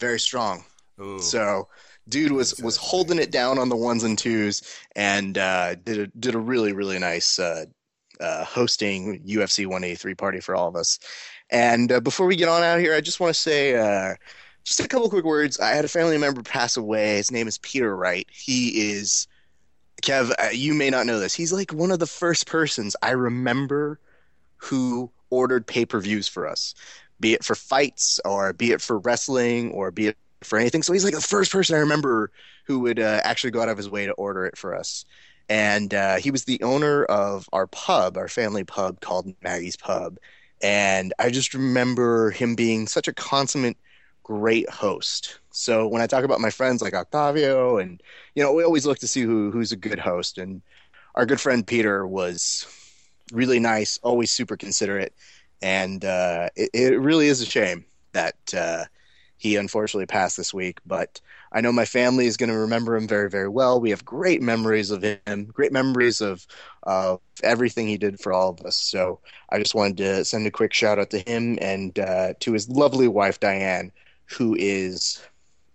[0.00, 0.64] very strong.
[1.00, 1.20] Ooh.
[1.20, 1.68] So,
[2.08, 4.62] dude was was holding it down on the ones and twos,
[4.96, 7.64] and uh, did a did a really really nice uh,
[8.20, 10.98] uh, hosting UFC 183 party for all of us.
[11.50, 14.14] And uh, before we get on out of here, I just want to say uh,
[14.64, 15.60] just a couple quick words.
[15.60, 17.16] I had a family member pass away.
[17.16, 18.26] His name is Peter Wright.
[18.30, 19.26] He is
[20.02, 20.32] Kev.
[20.38, 21.34] Uh, you may not know this.
[21.34, 24.00] He's like one of the first persons I remember
[24.56, 26.74] who ordered pay per views for us,
[27.20, 30.16] be it for fights or be it for wrestling or be it
[30.46, 30.82] for anything.
[30.82, 32.30] So he's like the first person I remember
[32.66, 35.04] who would uh, actually go out of his way to order it for us.
[35.48, 40.18] And uh, he was the owner of our pub, our family pub called Maggie's Pub.
[40.62, 43.76] And I just remember him being such a consummate,
[44.22, 45.40] great host.
[45.50, 48.02] So when I talk about my friends like Octavio, and
[48.34, 50.38] you know, we always look to see who who's a good host.
[50.38, 50.62] And
[51.14, 52.66] our good friend Peter was
[53.32, 55.14] really nice, always super considerate,
[55.60, 58.84] and uh, it, it really is a shame that uh,
[59.36, 60.78] he unfortunately passed this week.
[60.86, 61.20] But
[61.52, 63.80] I know my family is going to remember him very, very well.
[63.80, 66.46] We have great memories of him, great memories of
[66.82, 68.76] of everything he did for all of us.
[68.76, 69.20] So
[69.50, 72.68] I just wanted to send a quick shout out to him and uh, to his
[72.68, 73.92] lovely wife Diane,
[74.26, 75.22] who is,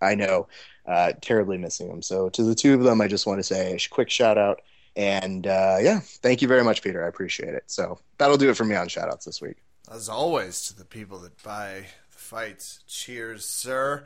[0.01, 0.47] I know,
[0.85, 2.01] uh, terribly missing him.
[2.01, 4.61] So to the two of them, I just want to say a quick shout out.
[4.95, 7.05] And uh, yeah, thank you very much, Peter.
[7.05, 7.63] I appreciate it.
[7.67, 9.57] So that'll do it for me on shout outs this week.
[9.91, 11.85] As always, to the people that buy
[12.29, 14.05] fights, cheers, sir.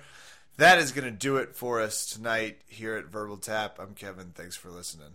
[0.56, 3.80] That is going to do it for us tonight here at Verbal Tap.
[3.80, 4.32] I'm Kevin.
[4.34, 5.10] Thanks for listening.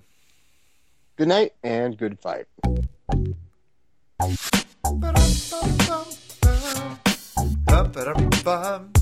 [1.17, 2.45] Good night and good fight.
[7.81, 8.93] Ba-dum-bum-bum.